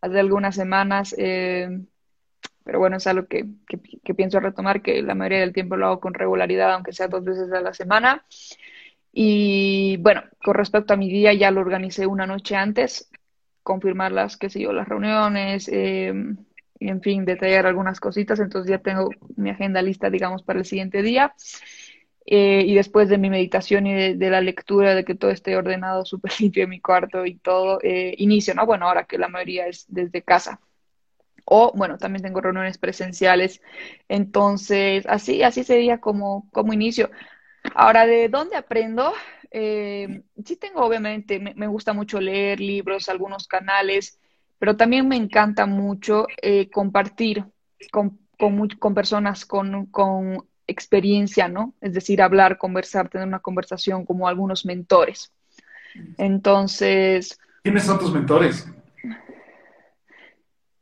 hace 0.00 0.20
algunas 0.20 0.56
semanas. 0.56 1.14
Eh, 1.16 1.68
pero 2.64 2.78
bueno, 2.80 2.96
es 2.96 3.06
algo 3.06 3.26
que, 3.26 3.46
que 4.04 4.14
pienso 4.14 4.40
retomar, 4.40 4.82
que 4.82 5.02
la 5.02 5.14
mayoría 5.14 5.40
del 5.40 5.52
tiempo 5.52 5.76
lo 5.76 5.86
hago 5.86 6.00
con 6.00 6.14
regularidad, 6.14 6.72
aunque 6.74 6.92
sea 6.92 7.08
dos 7.08 7.24
veces 7.24 7.52
a 7.52 7.60
la 7.60 7.72
semana. 7.74 8.24
Y 9.12 9.96
bueno, 9.98 10.22
con 10.42 10.54
respecto 10.54 10.94
a 10.94 10.96
mi 10.96 11.10
día, 11.10 11.32
ya 11.32 11.50
lo 11.50 11.60
organicé 11.60 12.06
una 12.06 12.26
noche 12.26 12.56
antes, 12.56 13.10
confirmar 13.62 14.12
las, 14.12 14.36
qué 14.36 14.50
sé 14.50 14.60
las 14.60 14.88
reuniones, 14.88 15.68
y 16.80 16.88
en 16.88 17.02
fin, 17.02 17.24
detallar 17.24 17.66
algunas 17.66 18.00
cositas. 18.00 18.40
Entonces 18.40 18.70
ya 18.70 18.78
tengo 18.78 19.10
mi 19.36 19.50
agenda 19.50 19.82
lista, 19.82 20.10
digamos, 20.10 20.42
para 20.42 20.58
el 20.60 20.64
siguiente 20.64 21.02
día. 21.02 21.34
Eh, 22.26 22.64
y 22.66 22.74
después 22.74 23.08
de 23.08 23.18
mi 23.18 23.28
meditación 23.30 23.86
y 23.86 24.14
de, 24.14 24.30
la 24.30 24.40
lectura, 24.40 24.94
de 24.94 25.04
que 25.04 25.14
todo 25.14 25.30
esté 25.30 25.56
ordenado, 25.56 26.04
súper 26.06 26.32
limpio 26.40 26.64
en 26.64 26.70
mi 26.70 26.80
cuarto 26.80 27.26
y 27.26 27.36
todo, 27.36 27.78
eh, 27.82 28.14
inicio, 28.18 28.54
¿no? 28.54 28.66
Bueno, 28.66 28.86
ahora 28.88 29.04
que 29.04 29.18
la 29.18 29.28
mayoría 29.28 29.66
es 29.66 29.86
desde 29.88 30.22
casa. 30.22 30.60
O, 31.44 31.72
bueno, 31.74 31.98
también 31.98 32.22
tengo 32.22 32.40
reuniones 32.40 32.78
presenciales. 32.78 33.60
Entonces, 34.08 35.04
así, 35.08 35.42
así 35.42 35.64
sería 35.64 35.98
como, 35.98 36.48
como 36.52 36.72
inicio. 36.72 37.10
Ahora, 37.74 38.06
¿de 38.06 38.28
dónde 38.28 38.56
aprendo? 38.56 39.12
Eh, 39.50 40.22
sí 40.44 40.56
tengo, 40.56 40.84
obviamente, 40.84 41.38
me, 41.38 41.66
gusta 41.66 41.92
mucho 41.92 42.20
leer 42.20 42.60
libros, 42.60 43.08
algunos 43.08 43.46
canales, 43.46 44.18
pero 44.58 44.76
también 44.76 45.08
me 45.08 45.16
encanta 45.16 45.66
mucho 45.66 46.26
eh, 46.40 46.70
compartir 46.70 47.44
con, 47.90 48.18
con, 48.38 48.94
personas 48.94 49.44
con, 49.44 49.86
con, 49.86 50.46
experiencia, 50.66 51.48
¿no? 51.48 51.74
Es 51.80 51.94
decir, 51.94 52.22
hablar, 52.22 52.56
conversar, 52.56 53.08
tener 53.08 53.26
una 53.26 53.40
conversación 53.40 54.06
como 54.06 54.28
algunos 54.28 54.64
mentores. 54.64 55.32
Entonces... 56.16 57.40
¿Quiénes 57.64 57.82
son 57.82 57.98
tus 57.98 58.12
mentores? 58.12 58.68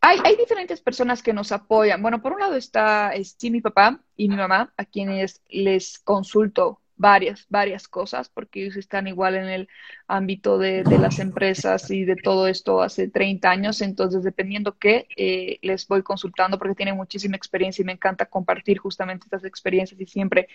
Hay, 0.08 0.20
hay, 0.24 0.36
diferentes 0.36 0.80
personas 0.80 1.22
que 1.22 1.34
nos 1.34 1.52
apoyan. 1.52 2.00
Bueno, 2.00 2.22
por 2.22 2.32
un 2.32 2.40
lado 2.40 2.54
está 2.54 3.12
sí, 3.22 3.50
mi 3.50 3.60
papá 3.60 4.00
y 4.16 4.30
mi 4.30 4.36
mamá, 4.36 4.72
a 4.78 4.86
quienes 4.86 5.42
les 5.50 5.98
consulto 5.98 6.80
varias, 6.96 7.44
varias 7.50 7.88
cosas, 7.88 8.30
porque 8.30 8.62
ellos 8.62 8.76
están 8.76 9.06
igual 9.06 9.34
en 9.34 9.44
el 9.44 9.68
ámbito 10.06 10.56
de, 10.56 10.82
de 10.82 10.98
las 10.98 11.18
empresas 11.18 11.90
y 11.90 12.06
de 12.06 12.16
todo 12.16 12.48
esto 12.48 12.80
hace 12.80 13.08
30 13.08 13.50
años, 13.50 13.82
entonces 13.82 14.24
dependiendo 14.24 14.78
qué, 14.78 15.08
eh, 15.14 15.58
les 15.60 15.86
voy 15.86 16.02
consultando 16.02 16.58
porque 16.58 16.74
tienen 16.74 16.96
muchísima 16.96 17.36
experiencia 17.36 17.82
y 17.82 17.86
me 17.86 17.92
encanta 17.92 18.24
compartir 18.24 18.78
justamente 18.78 19.26
estas 19.26 19.44
experiencias 19.44 20.00
y 20.00 20.06
siempre 20.06 20.48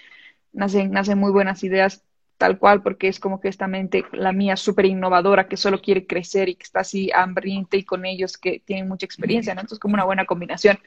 nacen, 0.51 0.89
nacen 0.89 1.19
muy 1.19 1.31
buenas 1.31 1.63
ideas 1.63 2.03
tal 2.38 2.58
cual, 2.58 2.82
porque 2.82 3.08
es 3.08 3.20
como 3.20 3.40
que 3.40 3.48
esta 3.48 3.68
mente, 3.68 4.06
la 4.12 4.32
mía, 4.32 4.56
súper 4.58 4.86
innovadora, 4.86 5.48
que 5.48 5.58
solo 5.58 5.82
quiere 5.82 6.06
crecer 6.08 6.50
y 6.50 6.56
que 6.56 6.63
está 6.63 6.82
así 6.82 7.12
hambriente 7.13 7.78
y 7.78 7.84
con 7.84 8.06
ellos 8.06 8.38
que 8.38 8.62
tienen 8.66 8.88
mucha 8.88 9.06
experiencia, 9.06 9.54
¿no? 9.54 9.62
Entonces, 9.62 9.80
como 9.80 9.94
una 9.94 10.06
buena 10.06 10.25
combinación. 10.25 10.80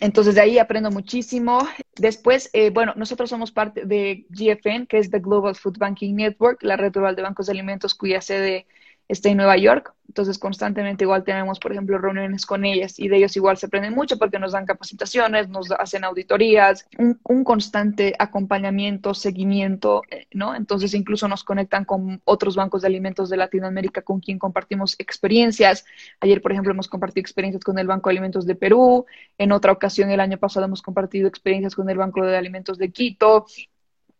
Entonces, 0.00 0.34
de 0.34 0.40
ahí 0.40 0.58
aprendo 0.58 0.90
muchísimo. 0.90 1.58
Después, 1.96 2.50
eh, 2.52 2.70
bueno, 2.70 2.92
nosotros 2.96 3.30
somos 3.30 3.52
parte 3.52 3.84
de 3.84 4.26
GFN, 4.30 4.86
que 4.86 4.98
es 4.98 5.10
the 5.10 5.20
Global 5.20 5.54
Food 5.54 5.78
Banking 5.78 6.14
Network, 6.14 6.62
la 6.62 6.76
red 6.76 6.92
global 6.92 7.16
de 7.16 7.22
bancos 7.22 7.46
de 7.46 7.52
alimentos 7.52 7.94
cuya 7.94 8.20
sede 8.20 8.66
está 9.08 9.28
en 9.28 9.36
Nueva 9.36 9.56
York. 9.56 9.92
Entonces, 10.08 10.38
constantemente 10.38 11.04
igual 11.04 11.24
tenemos, 11.24 11.58
por 11.58 11.72
ejemplo, 11.72 11.98
reuniones 11.98 12.46
con 12.46 12.64
ellas 12.64 12.98
y 12.98 13.08
de 13.08 13.18
ellos 13.18 13.36
igual 13.36 13.56
se 13.56 13.66
aprenden 13.66 13.94
mucho 13.94 14.18
porque 14.18 14.38
nos 14.38 14.52
dan 14.52 14.64
capacitaciones, 14.64 15.48
nos 15.48 15.70
hacen 15.72 16.04
auditorías, 16.04 16.88
un, 16.96 17.44
constante 17.44 18.14
acompañamiento, 18.18 19.14
seguimiento, 19.14 20.02
eh, 20.10 20.26
¿no? 20.32 20.54
Entonces, 20.54 20.94
incluso 20.94 21.28
nos 21.28 21.44
conectan 21.44 21.84
con 21.84 22.22
otros 22.24 22.56
bancos 22.56 22.82
de 22.82 22.88
alimentos 22.88 23.28
de 23.28 23.36
Latinoamérica 23.36 24.02
con 24.02 24.20
quien 24.20 24.38
compartimos 24.38 24.94
experiencias. 24.98 25.84
Ayer, 26.20 26.40
por 26.40 26.52
ejemplo, 26.52 26.72
hemos 26.72 26.88
compartido 26.88 27.20
experiencias 27.20 27.62
con 27.62 27.78
el 27.78 27.86
Banco 27.86 28.08
de 28.08 28.14
Alimentos 28.14 28.46
de 28.46 28.54
Perú. 28.54 29.06
En 29.38 29.52
otra 29.52 29.72
ocasión, 29.72 30.10
el 30.10 30.20
año 30.20 30.38
pasado, 30.38 30.66
hemos 30.66 30.82
compartido 30.82 31.28
experiencias 31.28 31.74
con 31.74 31.90
el 31.90 31.98
Banco 31.98 32.24
de 32.24 32.36
Alimentos 32.36 32.78
de 32.78 32.90
Quito. 32.90 33.46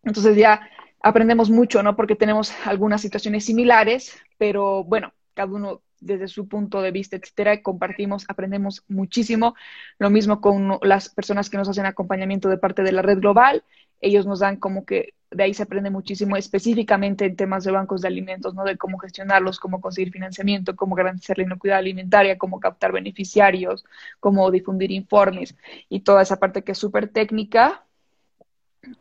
Entonces, 0.03 0.37
ya 0.37 0.61
aprendemos 1.07 1.51
mucho, 1.51 1.83
¿no? 1.85 1.95
Porque 1.95 2.17
tenemos 2.17 2.53
algunas 2.67 3.01
situaciones 3.01 3.45
similares, 3.45 4.17
pero 4.39 4.83
bueno, 4.83 5.13
cada 5.35 5.53
uno 5.53 5.83
desde 6.01 6.27
su 6.27 6.49
punto 6.49 6.83
de 6.83 6.91
vista, 6.91 7.15
etcétera, 7.17 7.63
compartimos, 7.63 8.25
aprendemos 8.29 8.83
muchísimo. 8.89 9.55
Lo 9.99 10.11
mismo 10.11 10.41
con 10.41 10.79
las 10.83 11.09
personas 11.09 11.49
que 11.49 11.59
nos 11.59 11.69
hacen 11.69 11.87
acompañamiento 11.87 12.49
de 12.49 12.59
parte 12.59 12.83
de 12.83 12.91
la 12.91 13.03
red 13.03 13.19
global. 13.19 13.63
Ellos 14.01 14.27
nos 14.27 14.41
dan 14.41 14.57
como 14.57 14.85
que 14.85 15.15
de 15.31 15.45
ahí 15.45 15.55
se 15.55 15.63
aprende 15.63 15.91
muchísimo 15.91 16.37
específicamente 16.37 17.25
en 17.25 17.37
temas 17.37 17.63
de 17.63 17.71
bancos 17.71 18.01
de 18.03 18.09
alimentos, 18.09 18.55
¿no? 18.55 18.65
De 18.65 18.77
cómo 18.77 18.99
gestionarlos, 18.99 19.61
cómo 19.61 19.81
conseguir 19.81 20.13
financiamiento, 20.13 20.75
cómo 20.75 20.97
garantizar 20.97 21.39
la 21.39 21.45
inocuidad 21.45 21.79
alimentaria, 21.79 22.37
cómo 22.37 22.59
captar 22.59 22.91
beneficiarios, 22.91 23.85
cómo 24.19 24.51
difundir 24.51 24.91
informes 24.91 25.55
y 25.89 26.01
toda 26.01 26.23
esa 26.23 26.39
parte 26.41 26.63
que 26.63 26.73
es 26.73 26.79
súper 26.79 27.09
técnica. 27.09 27.85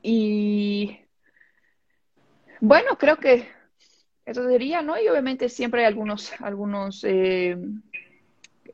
Y 0.01 1.04
bueno, 2.65 2.97
creo 2.97 3.17
que 3.17 3.47
eso 4.25 4.47
sería, 4.47 4.82
¿no? 4.82 4.99
Y 4.99 5.08
obviamente 5.08 5.49
siempre 5.49 5.82
hay 5.82 5.88
algunos, 5.88 6.34
algunos 6.41 7.04
eh, 7.04 7.58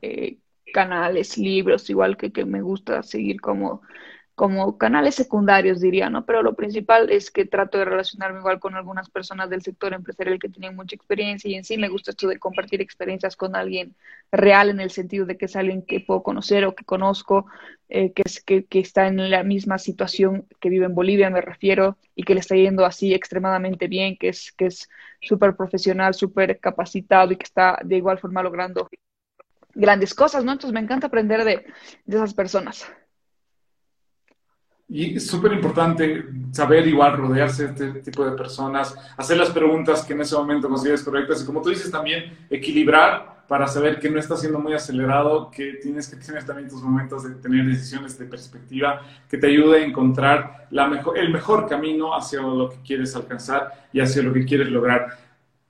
eh, 0.00 0.38
canales, 0.72 1.36
libros, 1.36 1.90
igual 1.90 2.16
que, 2.16 2.32
que 2.32 2.44
me 2.44 2.62
gusta 2.62 3.02
seguir 3.02 3.40
como 3.40 3.82
como 4.42 4.76
canales 4.76 5.14
secundarios, 5.14 5.80
diría, 5.80 6.10
¿no? 6.10 6.26
Pero 6.26 6.42
lo 6.42 6.56
principal 6.56 7.10
es 7.10 7.30
que 7.30 7.44
trato 7.44 7.78
de 7.78 7.84
relacionarme 7.84 8.40
igual 8.40 8.58
con 8.58 8.74
algunas 8.74 9.08
personas 9.08 9.48
del 9.48 9.62
sector 9.62 9.94
empresarial 9.94 10.40
que 10.40 10.48
tienen 10.48 10.74
mucha 10.74 10.96
experiencia 10.96 11.48
y 11.48 11.54
en 11.54 11.62
sí 11.62 11.78
me 11.78 11.88
gusta 11.88 12.10
esto 12.10 12.26
de 12.26 12.40
compartir 12.40 12.80
experiencias 12.80 13.36
con 13.36 13.54
alguien 13.54 13.94
real 14.32 14.68
en 14.68 14.80
el 14.80 14.90
sentido 14.90 15.26
de 15.26 15.36
que 15.36 15.44
es 15.44 15.54
alguien 15.54 15.82
que 15.82 16.00
puedo 16.00 16.24
conocer 16.24 16.64
o 16.64 16.74
que 16.74 16.84
conozco, 16.84 17.46
eh, 17.88 18.12
que, 18.12 18.22
es, 18.24 18.42
que, 18.42 18.64
que 18.64 18.80
está 18.80 19.06
en 19.06 19.30
la 19.30 19.44
misma 19.44 19.78
situación 19.78 20.48
que 20.58 20.70
vive 20.70 20.86
en 20.86 20.96
Bolivia, 20.96 21.30
me 21.30 21.40
refiero, 21.40 21.96
y 22.16 22.24
que 22.24 22.34
le 22.34 22.40
está 22.40 22.56
yendo 22.56 22.84
así 22.84 23.14
extremadamente 23.14 23.86
bien, 23.86 24.16
que 24.16 24.30
es 24.30 24.50
que 24.50 24.66
es 24.66 24.88
súper 25.20 25.54
profesional, 25.54 26.14
súper 26.14 26.58
capacitado 26.58 27.30
y 27.30 27.36
que 27.36 27.44
está 27.44 27.78
de 27.84 27.96
igual 27.96 28.18
forma 28.18 28.42
logrando 28.42 28.88
grandes 29.72 30.14
cosas, 30.14 30.44
¿no? 30.44 30.50
Entonces 30.50 30.74
me 30.74 30.80
encanta 30.80 31.06
aprender 31.06 31.44
de, 31.44 31.64
de 32.06 32.16
esas 32.16 32.34
personas. 32.34 32.92
Y 34.88 35.16
es 35.16 35.26
súper 35.26 35.52
importante 35.52 36.24
saber 36.50 36.86
igual 36.86 37.16
rodearse 37.16 37.68
de 37.68 37.88
este 37.88 38.00
tipo 38.00 38.24
de 38.24 38.32
personas, 38.32 38.94
hacer 39.16 39.38
las 39.38 39.50
preguntas 39.50 40.04
que 40.04 40.12
en 40.12 40.20
ese 40.20 40.36
momento 40.36 40.68
consideres 40.68 41.02
correctas 41.02 41.42
y 41.42 41.46
como 41.46 41.62
tú 41.62 41.70
dices 41.70 41.90
también, 41.90 42.46
equilibrar 42.50 43.32
para 43.48 43.66
saber 43.66 43.98
que 43.98 44.10
no 44.10 44.18
estás 44.18 44.40
siendo 44.40 44.58
muy 44.58 44.72
acelerado, 44.72 45.50
que 45.50 45.74
tienes 45.74 46.08
que 46.08 46.16
tener 46.16 46.44
también 46.44 46.68
tus 46.68 46.82
momentos 46.82 47.24
de 47.24 47.34
tener 47.34 47.66
decisiones 47.66 48.18
de 48.18 48.24
perspectiva 48.24 49.02
que 49.28 49.36
te 49.36 49.46
ayude 49.46 49.82
a 49.82 49.84
encontrar 49.84 50.68
la 50.70 50.86
mejor, 50.86 51.18
el 51.18 51.30
mejor 51.30 51.68
camino 51.68 52.14
hacia 52.14 52.40
lo 52.40 52.70
que 52.70 52.76
quieres 52.84 53.14
alcanzar 53.14 53.88
y 53.92 54.00
hacia 54.00 54.22
lo 54.22 54.32
que 54.32 54.44
quieres 54.44 54.68
lograr. 54.68 55.18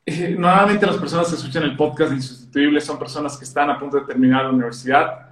Eh, 0.05 0.37
normalmente 0.38 0.87
las 0.87 0.96
personas 0.96 1.29
que 1.29 1.37
escuchan 1.37 1.62
el 1.62 1.77
podcast 1.77 2.11
de 2.11 2.16
Insustituibles 2.16 2.85
son 2.85 2.98
personas 2.98 3.37
que 3.37 3.44
están 3.44 3.70
a 3.70 3.79
punto 3.79 4.01
de 4.01 4.07
terminar 4.07 4.44
la 4.44 4.51
universidad 4.51 5.32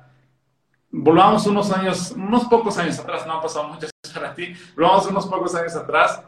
volvamos 0.90 1.46
unos 1.46 1.70
años, 1.72 2.12
unos 2.12 2.44
pocos 2.46 2.76
años 2.78 2.98
atrás, 2.98 3.26
no 3.26 3.34
han 3.34 3.42
pasado 3.42 3.68
muchos 3.68 3.90
para 4.12 4.34
ti, 4.34 4.54
volvamos 4.74 5.06
unos 5.06 5.26
pocos 5.26 5.54
años 5.54 5.74
atrás, 5.76 6.22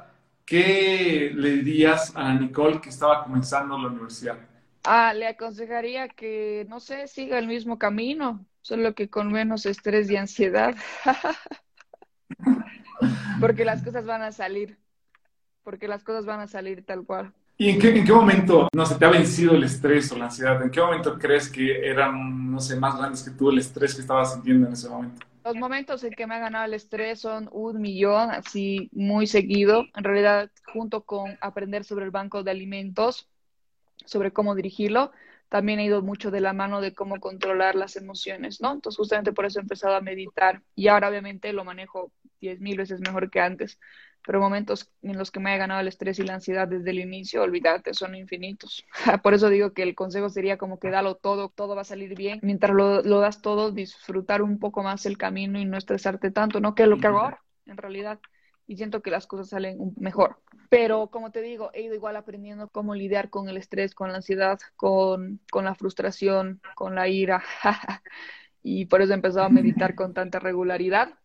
¿qué 0.45 1.33
le 1.35 1.51
dirías 1.51 2.15
a 2.17 2.33
Nicole 2.35 2.81
que 2.81 2.89
estaba 2.89 3.25
comenzando 3.25 3.79
la 3.79 3.89
universidad? 3.89 4.39
Ah, 4.85 5.15
le 5.15 5.27
aconsejaría 5.27 6.09
que, 6.09 6.67
no 6.69 6.81
sé, 6.81 7.07
siga 7.07 7.39
el 7.39 7.47
mismo 7.47 7.79
camino, 7.79 8.45
solo 8.61 8.95
que 8.95 9.09
con 9.09 9.31
menos 9.31 9.67
estrés 9.67 10.11
y 10.11 10.17
ansiedad. 10.17 10.75
porque 13.41 13.65
las 13.65 13.83
cosas 13.83 14.07
van 14.07 14.23
a 14.23 14.33
salir, 14.33 14.79
porque 15.63 15.89
las 15.89 16.03
cosas 16.03 16.27
van 16.27 16.41
a 16.41 16.49
salir 16.49 16.85
tal 16.85 17.05
cual. 17.05 17.33
¿Y 17.63 17.69
en 17.69 17.79
qué, 17.79 17.97
en 17.97 18.05
qué 18.05 18.13
momento, 18.13 18.67
no 18.75 18.85
sé, 18.85 18.97
te 18.97 19.05
ha 19.05 19.09
vencido 19.09 19.55
el 19.55 19.63
estrés 19.63 20.11
o 20.11 20.19
la 20.19 20.25
ansiedad? 20.25 20.61
¿En 20.61 20.69
qué 20.69 20.81
momento 20.81 21.17
crees 21.17 21.49
que 21.49 21.89
eran, 21.89 22.51
no 22.51 22.59
sé, 22.59 22.75
más 22.75 22.99
grandes 22.99 23.23
que 23.23 23.31
tú 23.31 23.51
el 23.51 23.59
estrés 23.59 23.95
que 23.95 24.01
estabas 24.01 24.33
sintiendo 24.33 24.67
en 24.67 24.73
ese 24.73 24.89
momento? 24.89 25.25
Los 25.45 25.55
momentos 25.55 26.03
en 26.03 26.13
que 26.13 26.27
me 26.27 26.35
ha 26.35 26.41
ganado 26.41 26.65
el 26.65 26.75
estrés 26.75 27.21
son 27.21 27.49
un 27.53 27.81
millón, 27.81 28.33
así 28.33 28.91
muy 28.93 29.29
seguido. 29.29 29.85
En 29.95 30.03
realidad, 30.03 30.51
junto 30.73 31.03
con 31.05 31.39
aprender 31.41 31.85
sobre 31.85 32.05
el 32.05 32.11
banco 32.11 32.43
de 32.43 32.51
alimentos, 32.51 33.29
sobre 34.07 34.33
cómo 34.33 34.57
dirigirlo, 34.57 35.13
también 35.49 35.79
he 35.79 35.85
ido 35.85 36.03
mucho 36.03 36.33
de 36.33 36.41
la 36.41 36.53
mano 36.53 36.81
de 36.81 36.95
cómo 36.95 37.21
controlar 37.21 37.77
las 37.77 37.95
emociones, 37.95 38.61
¿no? 38.61 38.73
Entonces, 38.73 38.97
justamente 38.97 39.33
por 39.33 39.47
eso 39.47 39.61
he 39.61 39.63
empezado 39.63 39.95
a 39.95 40.01
meditar 40.01 40.63
y 40.75 40.89
ahora 40.89 41.11
obviamente 41.11 41.53
lo 41.53 41.63
manejo 41.63 42.11
diez 42.41 42.59
mil 42.59 42.77
veces 42.77 42.99
mejor 42.99 43.31
que 43.31 43.39
antes, 43.39 43.79
pero 44.25 44.41
momentos 44.41 44.91
en 45.03 45.19
los 45.19 45.31
que 45.31 45.41
me 45.41 45.51
haya 45.51 45.59
ganado 45.59 45.81
el 45.81 45.89
estrés 45.89 46.19
y 46.19 46.23
la 46.23 46.35
ansiedad 46.35 46.69
desde 46.69 46.91
el 46.91 47.01
inicio, 47.01 47.43
olvídate, 47.43 47.95
son 47.95 48.15
infinitos. 48.15 48.85
por 49.23 49.35
eso 49.35 49.49
digo 49.49 49.73
que 49.73 49.83
el 49.83 49.95
consejo 49.95 50.29
sería 50.29 50.59
como 50.59 50.79
que 50.79 50.91
dalo 50.91 51.17
todo, 51.17 51.49
todo 51.49 51.75
va 51.75 51.83
a 51.83 51.85
salir 51.85 52.17
bien. 52.17 52.41
Mientras 52.43 52.75
lo, 52.75 53.03
lo 53.03 53.21
das 53.21 53.43
todo, 53.43 53.71
disfrutar 53.71 54.43
un 54.43 54.59
poco 54.59 54.83
más 54.83 55.07
el 55.07 55.19
camino 55.19 55.59
y 55.59 55.65
no 55.65 55.77
estresarte 55.77 56.31
tanto, 56.31 56.61
¿no? 56.61 56.75
Que 56.75 56.85
es 56.85 56.89
lo 56.89 56.99
que 56.99 57.07
hago 57.07 57.21
ahora, 57.21 57.43
en 57.67 57.77
realidad 57.77 58.21
y 58.67 58.77
siento 58.77 59.03
que 59.03 59.11
las 59.11 59.27
cosas 59.27 59.49
salen 59.49 59.93
mejor. 59.99 60.41
Pero 60.69 61.09
como 61.09 61.31
te 61.31 61.43
digo, 61.43 61.71
he 61.75 61.83
ido 61.83 61.95
igual 61.95 62.17
aprendiendo 62.17 62.69
cómo 62.69 62.95
lidiar 62.95 63.29
con 63.29 63.49
el 63.49 63.57
estrés, 63.57 63.95
con 63.95 64.11
la 64.11 64.17
ansiedad, 64.17 64.59
con, 64.77 65.41
con 65.51 65.65
la 65.65 65.75
frustración, 65.75 66.61
con 66.75 66.95
la 66.95 67.09
ira. 67.09 67.43
y 68.63 68.87
por 68.87 69.03
eso 69.03 69.13
he 69.13 69.17
empezado 69.17 69.45
a 69.45 69.51
meditar 69.51 69.95
con 69.95 70.15
tanta 70.15 70.39
regularidad. 70.39 71.19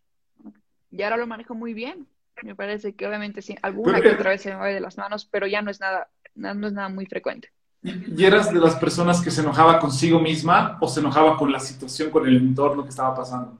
Y 0.91 1.01
ahora 1.03 1.17
lo 1.17 1.27
manejo 1.27 1.55
muy 1.55 1.73
bien. 1.73 2.07
Me 2.43 2.55
parece 2.55 2.95
que 2.95 3.07
obviamente 3.07 3.41
sí, 3.41 3.55
alguna 3.61 4.01
que 4.01 4.09
otra 4.09 4.31
vez 4.31 4.41
se 4.41 4.49
me 4.49 4.55
va 4.55 4.67
de 4.67 4.79
las 4.79 4.97
manos, 4.97 5.25
pero 5.25 5.47
ya 5.47 5.61
no 5.61 5.71
es 5.71 5.79
nada, 5.79 6.09
no 6.35 6.67
es 6.67 6.73
nada 6.73 6.89
muy 6.89 7.05
frecuente. 7.05 7.51
¿Y 7.83 8.25
eras 8.25 8.53
de 8.53 8.59
las 8.59 8.75
personas 8.75 9.21
que 9.21 9.31
se 9.31 9.41
enojaba 9.41 9.79
consigo 9.79 10.19
misma 10.19 10.77
o 10.81 10.87
se 10.87 10.99
enojaba 10.99 11.37
con 11.37 11.51
la 11.51 11.59
situación, 11.59 12.09
con 12.09 12.27
el 12.27 12.37
entorno 12.37 12.83
que 12.83 12.89
estaba 12.89 13.15
pasando? 13.15 13.57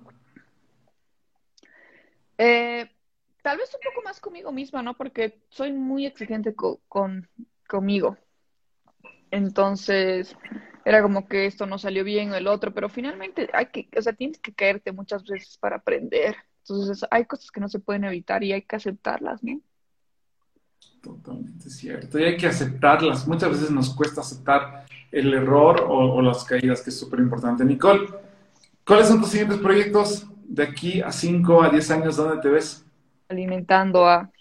Eh, 2.38 2.90
tal 3.42 3.58
vez 3.58 3.74
un 3.74 3.80
poco 3.82 4.04
más 4.04 4.20
conmigo 4.20 4.52
misma, 4.52 4.82
¿no? 4.82 4.96
Porque 4.96 5.40
soy 5.50 5.72
muy 5.72 6.06
exigente 6.06 6.54
con, 6.56 7.30
conmigo. 7.68 8.18
Entonces, 9.32 10.36
era 10.86 11.02
como 11.02 11.28
que 11.28 11.46
esto 11.46 11.66
no 11.66 11.78
salió 11.78 12.04
bien 12.04 12.32
o 12.32 12.36
el 12.36 12.48
otro, 12.48 12.74
pero 12.74 12.90
finalmente 12.90 13.50
hay 13.54 13.68
que, 13.68 13.90
o 13.98 14.02
sea, 14.02 14.13
tienes 14.13 14.40
que 14.40 14.54
caerte 14.54 14.92
muchas 14.92 15.24
veces 15.24 15.58
para 15.58 15.78
aprender. 15.78 16.36
Entonces, 16.69 17.06
hay 17.10 17.25
cosas 17.25 17.51
que 17.51 17.60
no 17.60 17.69
se 17.69 17.80
pueden 17.80 18.03
evitar 18.03 18.43
y 18.43 18.53
hay 18.53 18.62
que 18.62 18.75
aceptarlas, 18.75 19.43
¿no? 19.43 19.60
Totalmente 21.01 21.69
cierto. 21.69 22.19
Y 22.19 22.23
hay 22.23 22.38
que 22.38 22.47
aceptarlas. 22.47 23.27
Muchas 23.27 23.51
veces 23.51 23.71
nos 23.71 23.93
cuesta 23.95 24.21
aceptar 24.21 24.86
el 25.12 25.34
error 25.34 25.82
o, 25.88 26.15
o 26.15 26.21
las 26.21 26.43
caídas, 26.43 26.82
que 26.82 26.89
es 26.89 26.99
súper 26.99 27.19
importante. 27.19 27.63
Nicole, 27.63 28.08
¿cuáles 28.86 29.08
son 29.08 29.21
tus 29.21 29.30
siguientes 29.30 29.60
proyectos 29.60 30.27
de 30.43 30.63
aquí 30.63 31.01
a 31.01 31.12
5 31.12 31.63
a 31.63 31.69
10 31.69 31.91
años? 31.91 32.17
¿Dónde 32.17 32.41
te 32.41 32.49
ves? 32.49 32.84
alimentando 33.30 34.08
a 34.08 34.32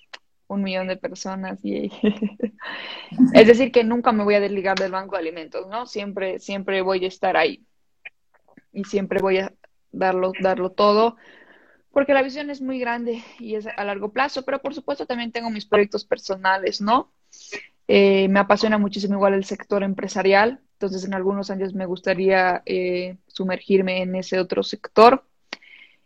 un 0.49 0.63
millón 0.63 0.89
de 0.89 0.97
personas 0.97 1.59
y 1.65 1.91
es 3.35 3.47
decir 3.47 3.73
que 3.73 3.83
nunca 3.83 4.13
me 4.13 4.25
voy 4.25 4.35
a 4.35 4.41
desligar 4.41 4.79
del 4.79 4.93
banco 4.93 5.17
de 5.17 5.23
alimentos, 5.23 5.67
¿no? 5.69 5.87
Siempre, 5.87 6.39
siempre 6.39 6.83
voy 6.83 7.05
a 7.05 7.09
estar 7.09 7.37
ahí 7.37 7.65
y 8.73 8.85
siempre 8.85 9.21
voy 9.21 9.39
a 9.39 9.53
darlo, 9.91 10.33
darlo 10.41 10.71
todo 10.71 11.17
porque 11.97 12.13
la 12.13 12.21
visión 12.21 12.51
es 12.51 12.61
muy 12.61 12.79
grande 12.79 13.25
y 13.39 13.55
es 13.55 13.67
a 13.67 13.83
largo 13.83 14.13
plazo, 14.13 14.45
pero 14.45 14.61
por 14.61 14.75
supuesto 14.75 15.07
también 15.07 15.33
tengo 15.33 15.49
mis 15.49 15.65
proyectos 15.65 16.05
personales, 16.05 16.83
¿no? 16.83 17.11
Eh, 17.89 18.29
me 18.29 18.39
apasiona 18.39 18.77
muchísimo 18.77 19.15
igual 19.15 19.33
el 19.33 19.47
sector 19.47 19.83
empresarial, 19.83 20.61
entonces 20.73 21.07
en 21.07 21.15
algunos 21.15 21.49
años 21.49 21.73
me 21.73 21.87
gustaría 21.87 22.63
eh, 22.67 23.17
sumergirme 23.29 24.03
en 24.03 24.15
ese 24.15 24.39
otro 24.39 24.63
sector 24.63 25.25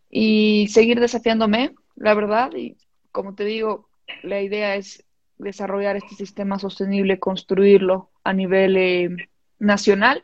y 0.09 0.69
seguir 0.69 1.01
desafiándome 1.01 1.75
la 1.97 2.15
verdad, 2.15 2.53
y 2.55 2.77
como 3.11 3.35
te 3.35 3.45
digo, 3.45 3.89
la 4.23 4.41
idea 4.41 4.77
es 4.77 5.03
desarrollar 5.39 5.97
este 5.97 6.15
sistema 6.15 6.61
sostenible, 6.61 7.19
construirlo 7.19 8.13
a 8.23 8.33
nivel 8.33 8.77
eh, 8.77 9.29
nacional 9.59 10.23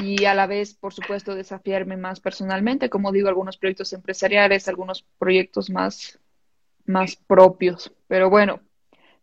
y 0.00 0.24
a 0.26 0.34
la 0.34 0.46
vez, 0.46 0.74
por 0.74 0.94
supuesto, 0.94 1.34
desafiarme 1.34 1.96
más 1.96 2.20
personalmente, 2.20 2.88
como 2.88 3.10
digo, 3.10 3.28
algunos 3.28 3.56
proyectos 3.56 3.92
empresariales, 3.92 4.68
algunos 4.68 5.04
proyectos 5.18 5.70
más, 5.70 6.20
más 6.86 7.16
propios. 7.16 7.92
Pero 8.06 8.30
bueno, 8.30 8.60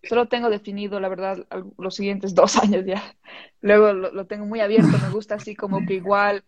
solo 0.04 0.28
tengo 0.28 0.50
definido, 0.50 1.00
la 1.00 1.08
verdad, 1.08 1.46
los 1.78 1.96
siguientes 1.96 2.36
dos 2.36 2.58
años 2.64 2.86
ya. 2.86 3.16
Luego 3.62 3.94
lo, 3.94 4.26
tengo 4.28 4.46
muy 4.46 4.60
abierto, 4.60 4.98
me 5.02 5.10
gusta 5.10 5.36
así 5.36 5.56
como 5.56 5.86
que 5.86 5.94
igual 5.94 6.44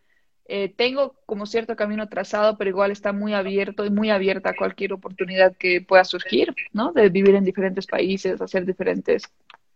eh, 0.45 0.73
tengo 0.75 1.15
como 1.25 1.45
cierto 1.45 1.77
camino 1.77 2.09
trazado, 2.09 2.57
pero 2.57 2.69
igual 2.69 2.91
está 2.91 3.13
muy 3.13 3.33
abierto 3.33 3.85
y 3.85 3.89
muy 3.89 4.09
abierta 4.09 4.49
a 4.49 4.55
cualquier 4.55 4.91
oportunidad 4.91 5.55
que 5.55 5.79
pueda 5.81 6.03
surgir, 6.03 6.53
¿no? 6.73 6.91
De 6.91 7.07
vivir 7.07 7.35
en 7.35 7.45
diferentes 7.45 7.87
países, 7.87 8.41
hacer 8.41 8.65
diferentes 8.65 9.23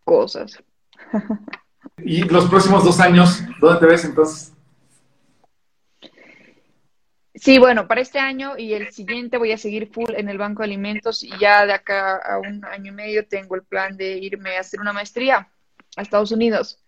cosas. 0.04 0.62
¿Y 1.98 2.24
los 2.24 2.50
próximos 2.50 2.84
dos 2.84 3.00
años, 3.00 3.44
dónde 3.60 3.80
te 3.80 3.86
ves 3.86 4.06
entonces? 4.06 4.54
Sí, 7.34 7.58
bueno, 7.58 7.88
para 7.88 8.02
este 8.02 8.20
año 8.20 8.58
y 8.58 8.74
el 8.74 8.92
siguiente 8.92 9.38
voy 9.38 9.52
a 9.52 9.58
seguir 9.58 9.90
full 9.92 10.12
en 10.16 10.30
el 10.30 10.38
Banco 10.38 10.62
de 10.62 10.66
Alimentos 10.66 11.24
y 11.24 11.32
ya 11.40 11.66
de 11.66 11.74
acá 11.74 12.18
a 12.18 12.38
un 12.38 12.64
año 12.66 12.92
y 12.92 12.96
medio 12.96 13.26
tengo 13.26 13.56
el 13.56 13.64
plan 13.64 13.98
de 13.98 14.18
irme 14.18 14.58
a 14.58 14.60
hacer 14.60 14.80
una 14.80 14.94
maestría 14.94 15.50
a 15.96 16.02
Estados 16.02 16.32
Unidos. 16.32 16.84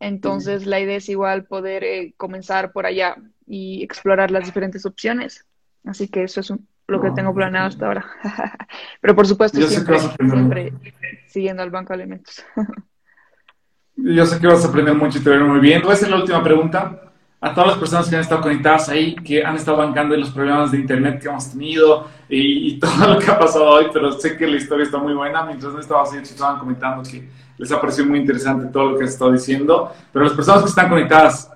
Entonces, 0.00 0.64
la 0.64 0.80
idea 0.80 0.96
es 0.96 1.08
igual 1.08 1.44
poder 1.44 1.84
eh, 1.84 2.14
comenzar 2.16 2.72
por 2.72 2.86
allá 2.86 3.16
y 3.46 3.82
explorar 3.82 4.30
las 4.30 4.46
diferentes 4.46 4.86
opciones. 4.86 5.44
Así 5.84 6.08
que 6.08 6.22
eso 6.22 6.40
es 6.40 6.52
lo 6.86 7.00
que 7.02 7.10
tengo 7.10 7.34
planeado 7.34 7.66
hasta 7.66 7.86
ahora. 7.86 8.06
Pero 9.00 9.14
por 9.16 9.26
supuesto, 9.26 9.60
siempre, 9.60 9.98
siempre 9.98 10.72
siguiendo 11.26 11.62
al 11.62 11.70
banco 11.70 11.92
de 11.92 12.02
alimentos. 12.02 12.44
Yo 14.00 14.24
sé 14.26 14.38
que 14.38 14.46
vas 14.46 14.64
a 14.64 14.68
aprender 14.68 14.94
mucho 14.94 15.18
y 15.18 15.22
te 15.22 15.28
veré 15.28 15.42
muy 15.42 15.58
bien. 15.58 15.82
Voy 15.82 15.90
a 15.90 15.94
hacer 15.94 16.08
la 16.08 16.18
última 16.18 16.40
pregunta 16.42 17.00
a 17.40 17.52
todas 17.52 17.70
las 17.70 17.78
personas 17.78 18.08
que 18.08 18.14
han 18.14 18.22
estado 18.22 18.42
conectadas 18.42 18.88
ahí, 18.88 19.16
que 19.16 19.44
han 19.44 19.56
estado 19.56 19.76
bancando 19.76 20.14
en 20.14 20.20
los 20.20 20.30
problemas 20.30 20.70
de 20.70 20.78
internet 20.78 21.20
que 21.20 21.28
hemos 21.28 21.50
tenido 21.50 22.06
y, 22.28 22.78
todo 22.80 23.14
lo 23.14 23.18
que 23.18 23.28
ha 23.28 23.38
pasado 23.38 23.68
hoy, 23.70 23.86
pero 23.92 24.12
sé 24.12 24.36
que 24.36 24.46
la 24.46 24.56
historia 24.56 24.84
está 24.84 24.98
muy 24.98 25.14
buena. 25.14 25.42
Mientras 25.42 25.72
no 25.72 25.80
estaba 25.80 26.02
haciendo, 26.02 26.28
estaban 26.28 26.60
comentando 26.60 27.02
que 27.02 27.28
les 27.56 27.72
ha 27.72 27.80
parecido 27.80 28.06
muy 28.06 28.20
interesante 28.20 28.66
todo 28.72 28.90
lo 28.90 28.98
que 28.98 29.04
has 29.04 29.10
estado 29.10 29.32
diciendo. 29.32 29.92
Pero 30.12 30.24
las 30.24 30.34
personas 30.34 30.62
que 30.62 30.68
están 30.68 30.88
conectadas, 30.88 31.50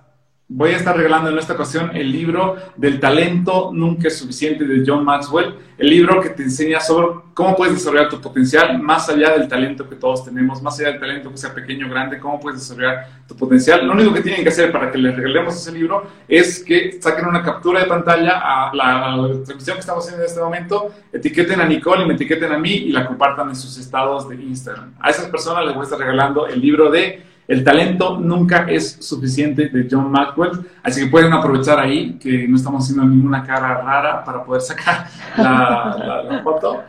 voy 0.55 0.73
a 0.73 0.77
estar 0.77 0.95
regalando 0.95 1.31
en 1.31 1.38
esta 1.38 1.55
ocasión 1.55 1.97
el 1.97 2.12
libro 2.12 2.57
del 2.77 3.01
talento 3.01 3.71
nunca 3.73 4.09
es 4.09 4.19
suficiente 4.19 4.65
de 4.65 4.85
John 4.87 5.03
Maxwell, 5.05 5.55
el 5.79 5.88
libro 5.88 6.21
que 6.21 6.29
te 6.29 6.43
enseña 6.43 6.79
sobre 6.79 7.07
cómo 7.33 7.57
puedes 7.57 7.75
desarrollar 7.75 8.11
tu 8.11 8.21
potencial 8.21 8.79
más 8.79 9.09
allá 9.09 9.37
del 9.37 9.49
talento 9.49 9.88
que 9.88 9.97
todos 9.97 10.25
tenemos, 10.25 10.61
más 10.62 10.79
allá 10.79 10.91
del 10.91 11.01
talento 11.01 11.31
que 11.31 11.38
sea 11.38 11.55
pequeño 11.55 11.87
o 11.87 11.91
grande, 11.91 12.19
cómo 12.19 12.38
puedes 12.38 12.61
desarrollar 12.61 13.23
tu 13.27 13.35
potencial. 13.35 13.87
Lo 13.87 13.95
único 13.95 14.12
que 14.12 14.21
tienen 14.21 14.43
que 14.43 14.51
hacer 14.51 14.71
para 14.71 14.91
que 14.91 14.99
les 14.99 15.17
regalemos 15.17 15.57
ese 15.57 15.73
libro 15.73 16.07
es 16.29 16.62
que 16.62 17.01
saquen 17.01 17.27
una 17.27 17.43
captura 17.43 17.81
de 17.81 17.87
pantalla 17.87 18.38
a 18.38 18.75
la, 18.75 19.43
transmisión 19.45 19.77
que 19.77 19.81
estamos 19.81 20.05
haciendo 20.05 20.23
en 20.23 20.29
este 20.29 20.41
momento, 20.41 20.93
etiqueten 21.12 21.61
a 21.61 21.65
Nicole 21.65 22.05
y 22.05 22.07
me 22.07 22.15
etiqueten 22.15 22.53
a 22.53 22.59
mí 22.59 22.73
y 22.73 22.93
la 22.93 23.07
compartan 23.07 23.49
en 23.49 23.57
sus 23.57 23.79
estados 23.79 24.29
de 24.29 24.35
Instagram. 24.37 24.95
A 25.01 25.09
esas 25.09 25.27
personas 25.27 25.65
les 25.65 25.75
voy 25.75 25.81
a 25.81 25.85
estar 25.85 25.99
regalando 25.99 26.47
el 26.47 26.61
libro 26.61 26.91
de 26.91 27.32
el 27.49 27.65
talento 27.65 28.19
nunca 28.19 28.67
es 28.69 28.99
suficiente 29.01 29.69
de 29.69 29.89
John 29.91 30.11
Maxwell, 30.11 30.67
así 30.83 31.03
que 31.03 31.11
pueden 31.11 31.33
aprovechar 31.33 31.79
ahí 31.81 32.19
que 32.19 32.47
no 32.49 32.57
estamos 32.57 32.85
haciendo 32.85 33.05
ninguna 33.05 33.43
cara 33.45 33.83
rara 33.83 34.25
para 34.25 34.45
poder 34.45 34.63
sacar 34.63 35.07
la, 35.37 36.41
foto 36.43 36.83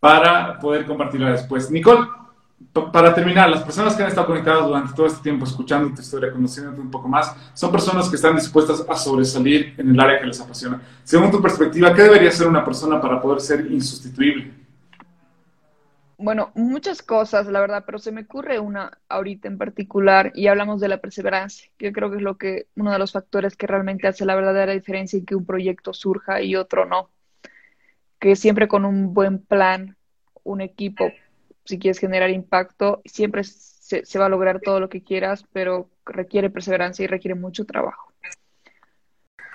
para 0.00 0.58
poder 0.58 0.86
compartirla 0.86 1.32
después. 1.32 1.70
Nicole, 1.70 2.06
para 2.92 3.14
terminar, 3.14 3.48
las 3.50 3.62
personas 3.62 3.94
que 3.94 4.02
han 4.02 4.08
estado 4.08 4.26
conectadas 4.26 4.66
durante 4.66 4.94
todo 4.94 5.06
este 5.06 5.22
tiempo 5.22 5.44
escuchando 5.44 5.94
tu 5.94 6.00
historia, 6.00 6.30
conociéndote 6.30 6.80
un 6.80 6.90
poco 6.90 7.08
más, 7.08 7.34
son 7.54 7.72
personas 7.72 8.08
que 8.08 8.16
están 8.16 8.36
dispuestas 8.36 8.84
a 8.88 8.94
sobresalir 8.94 9.74
en 9.76 9.90
el 9.90 10.00
área 10.00 10.20
que 10.20 10.26
les 10.26 10.40
apasiona. 10.40 10.80
Según 11.04 11.30
tu 11.30 11.40
perspectiva, 11.42 11.92
¿qué 11.94 12.02
debería 12.02 12.30
ser 12.30 12.46
una 12.46 12.64
persona 12.64 13.00
para 13.00 13.20
poder 13.20 13.40
ser 13.40 13.66
insustituible? 13.70 14.59
Bueno, 16.22 16.52
muchas 16.54 17.00
cosas, 17.00 17.46
la 17.46 17.60
verdad, 17.60 17.84
pero 17.86 17.98
se 17.98 18.12
me 18.12 18.20
ocurre 18.20 18.58
una 18.58 18.98
ahorita 19.08 19.48
en 19.48 19.56
particular 19.56 20.32
y 20.34 20.48
hablamos 20.48 20.78
de 20.78 20.88
la 20.88 20.98
perseverancia. 21.00 21.70
Yo 21.78 21.92
creo 21.92 22.10
que 22.10 22.18
es 22.18 22.22
lo 22.22 22.36
que 22.36 22.66
uno 22.76 22.92
de 22.92 22.98
los 22.98 23.12
factores 23.12 23.56
que 23.56 23.66
realmente 23.66 24.06
hace 24.06 24.26
la 24.26 24.34
verdadera 24.34 24.72
diferencia 24.72 25.18
en 25.18 25.24
que 25.24 25.34
un 25.34 25.46
proyecto 25.46 25.94
surja 25.94 26.42
y 26.42 26.56
otro 26.56 26.84
no. 26.84 27.08
Que 28.18 28.36
siempre 28.36 28.68
con 28.68 28.84
un 28.84 29.14
buen 29.14 29.38
plan, 29.38 29.96
un 30.42 30.60
equipo, 30.60 31.10
si 31.64 31.78
quieres 31.78 31.98
generar 31.98 32.28
impacto, 32.28 33.00
siempre 33.06 33.42
se, 33.42 34.04
se 34.04 34.18
va 34.18 34.26
a 34.26 34.28
lograr 34.28 34.60
todo 34.60 34.78
lo 34.78 34.90
que 34.90 35.02
quieras, 35.02 35.46
pero 35.54 35.88
requiere 36.04 36.50
perseverancia 36.50 37.02
y 37.02 37.06
requiere 37.06 37.34
mucho 37.34 37.64
trabajo. 37.64 38.12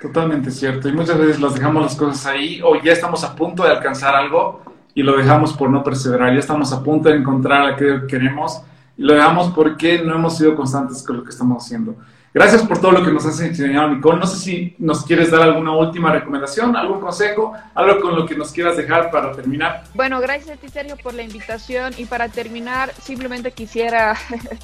Totalmente 0.02 0.50
cierto. 0.50 0.90
Y 0.90 0.94
muchas 0.94 1.20
veces 1.20 1.40
las 1.40 1.54
dejamos 1.54 1.84
las 1.84 1.96
cosas 1.96 2.26
ahí 2.26 2.60
o 2.64 2.82
ya 2.82 2.94
estamos 2.94 3.24
a 3.24 3.36
punto 3.36 3.62
de 3.62 3.70
alcanzar 3.70 4.16
algo 4.16 4.75
y 4.96 5.04
lo 5.04 5.16
dejamos 5.16 5.54
por 5.54 5.70
no 5.70 5.84
perseverar. 5.84 6.34
Ya 6.34 6.40
estamos 6.40 6.74
a 6.74 6.82
punto 6.82 7.10
de 7.10 7.18
encontrar 7.18 7.68
aquello 7.68 8.02
que 8.02 8.08
queremos 8.08 8.62
y 8.98 9.04
lo 9.04 9.14
dejamos 9.14 9.52
porque 9.54 10.02
no 10.02 10.16
hemos 10.16 10.38
sido 10.38 10.56
constantes 10.56 11.04
con 11.04 11.18
lo 11.18 11.24
que 11.24 11.30
estamos 11.30 11.64
haciendo. 11.64 11.96
Gracias 12.34 12.64
por 12.64 12.80
todo 12.80 12.92
lo 12.92 13.06
que 13.06 13.12
nos 13.12 13.26
has 13.26 13.40
enseñado, 13.40 13.90
Nicole. 13.90 14.20
No 14.20 14.28
sé 14.28 14.38
si 14.38 14.76
nos 14.78 15.06
quieres 15.06 15.32
dar 15.32 15.42
alguna 15.42 15.74
última 15.74 16.12
recomendación, 16.12 16.76
algún 16.76 17.00
consejo, 17.00 17.54
algo 17.74 18.02
con 18.02 18.16
lo 18.16 18.26
que 18.26 18.36
nos 18.36 18.52
quieras 18.52 18.76
dejar 18.76 19.10
para 19.12 19.32
terminar. 19.32 19.84
Bueno, 19.94 20.20
gracias 20.20 20.58
a 20.58 20.60
ti, 20.60 20.68
Sergio, 20.68 20.98
por 20.98 21.14
la 21.14 21.24
invitación. 21.24 21.94
Y 21.98 22.06
para 22.06 22.28
terminar, 22.28 22.92
simplemente 23.02 23.52
quisiera 23.52 24.18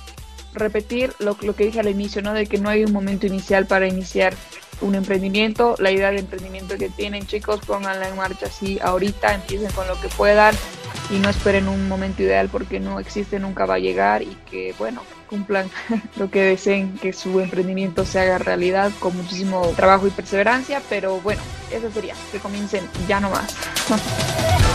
repetir 0.54 1.14
lo, 1.20 1.38
lo 1.42 1.56
que 1.56 1.66
dije 1.66 1.80
al 1.80 1.88
inicio, 1.88 2.22
¿no? 2.22 2.34
De 2.34 2.46
que 2.46 2.58
no 2.58 2.70
hay 2.70 2.84
un 2.84 2.92
momento 2.92 3.26
inicial 3.26 3.66
para 3.66 3.88
iniciar 3.88 4.34
un 4.82 4.96
emprendimiento, 4.96 5.76
la 5.80 5.92
idea 5.92 6.12
de 6.12 6.20
emprendimiento 6.20 6.78
que 6.78 6.90
tienen 6.90 7.26
chicos, 7.26 7.62
pónganla 7.66 8.10
en 8.10 8.16
marcha 8.16 8.48
así 8.48 8.80
ahorita, 8.82 9.34
empiecen 9.34 9.72
con 9.72 9.88
lo 9.88 10.00
que 10.00 10.08
puedan 10.10 10.56
y 11.10 11.20
no 11.20 11.30
esperen 11.30 11.68
un 11.68 11.88
momento 11.88 12.24
ideal 12.24 12.50
porque 12.50 12.80
no 12.80 13.00
existe, 13.00 13.40
nunca 13.40 13.66
va 13.66 13.76
a 13.76 13.80
llegar 13.80 14.22
y 14.22 14.38
que 14.50 14.74
bueno, 14.78 15.02
cumplan 15.30 15.70
lo 16.18 16.30
que 16.30 16.42
deseen, 16.42 16.98
que 16.98 17.14
su 17.14 17.40
emprendimiento 17.40 18.06
se 18.06 18.20
haga 18.20 18.38
realidad 18.38 18.92
con 19.00 19.16
muchísimo 19.16 19.74
trabajo 19.76 20.08
y 20.08 20.12
perseverancia, 20.12 20.82
pero 20.90 21.20
bueno, 21.22 21.42
eso 21.72 21.92
sería, 21.92 22.16
que 22.32 22.40
comiencen 22.40 22.88
ya 23.08 23.20
no 23.20 23.30
más. 23.30 23.56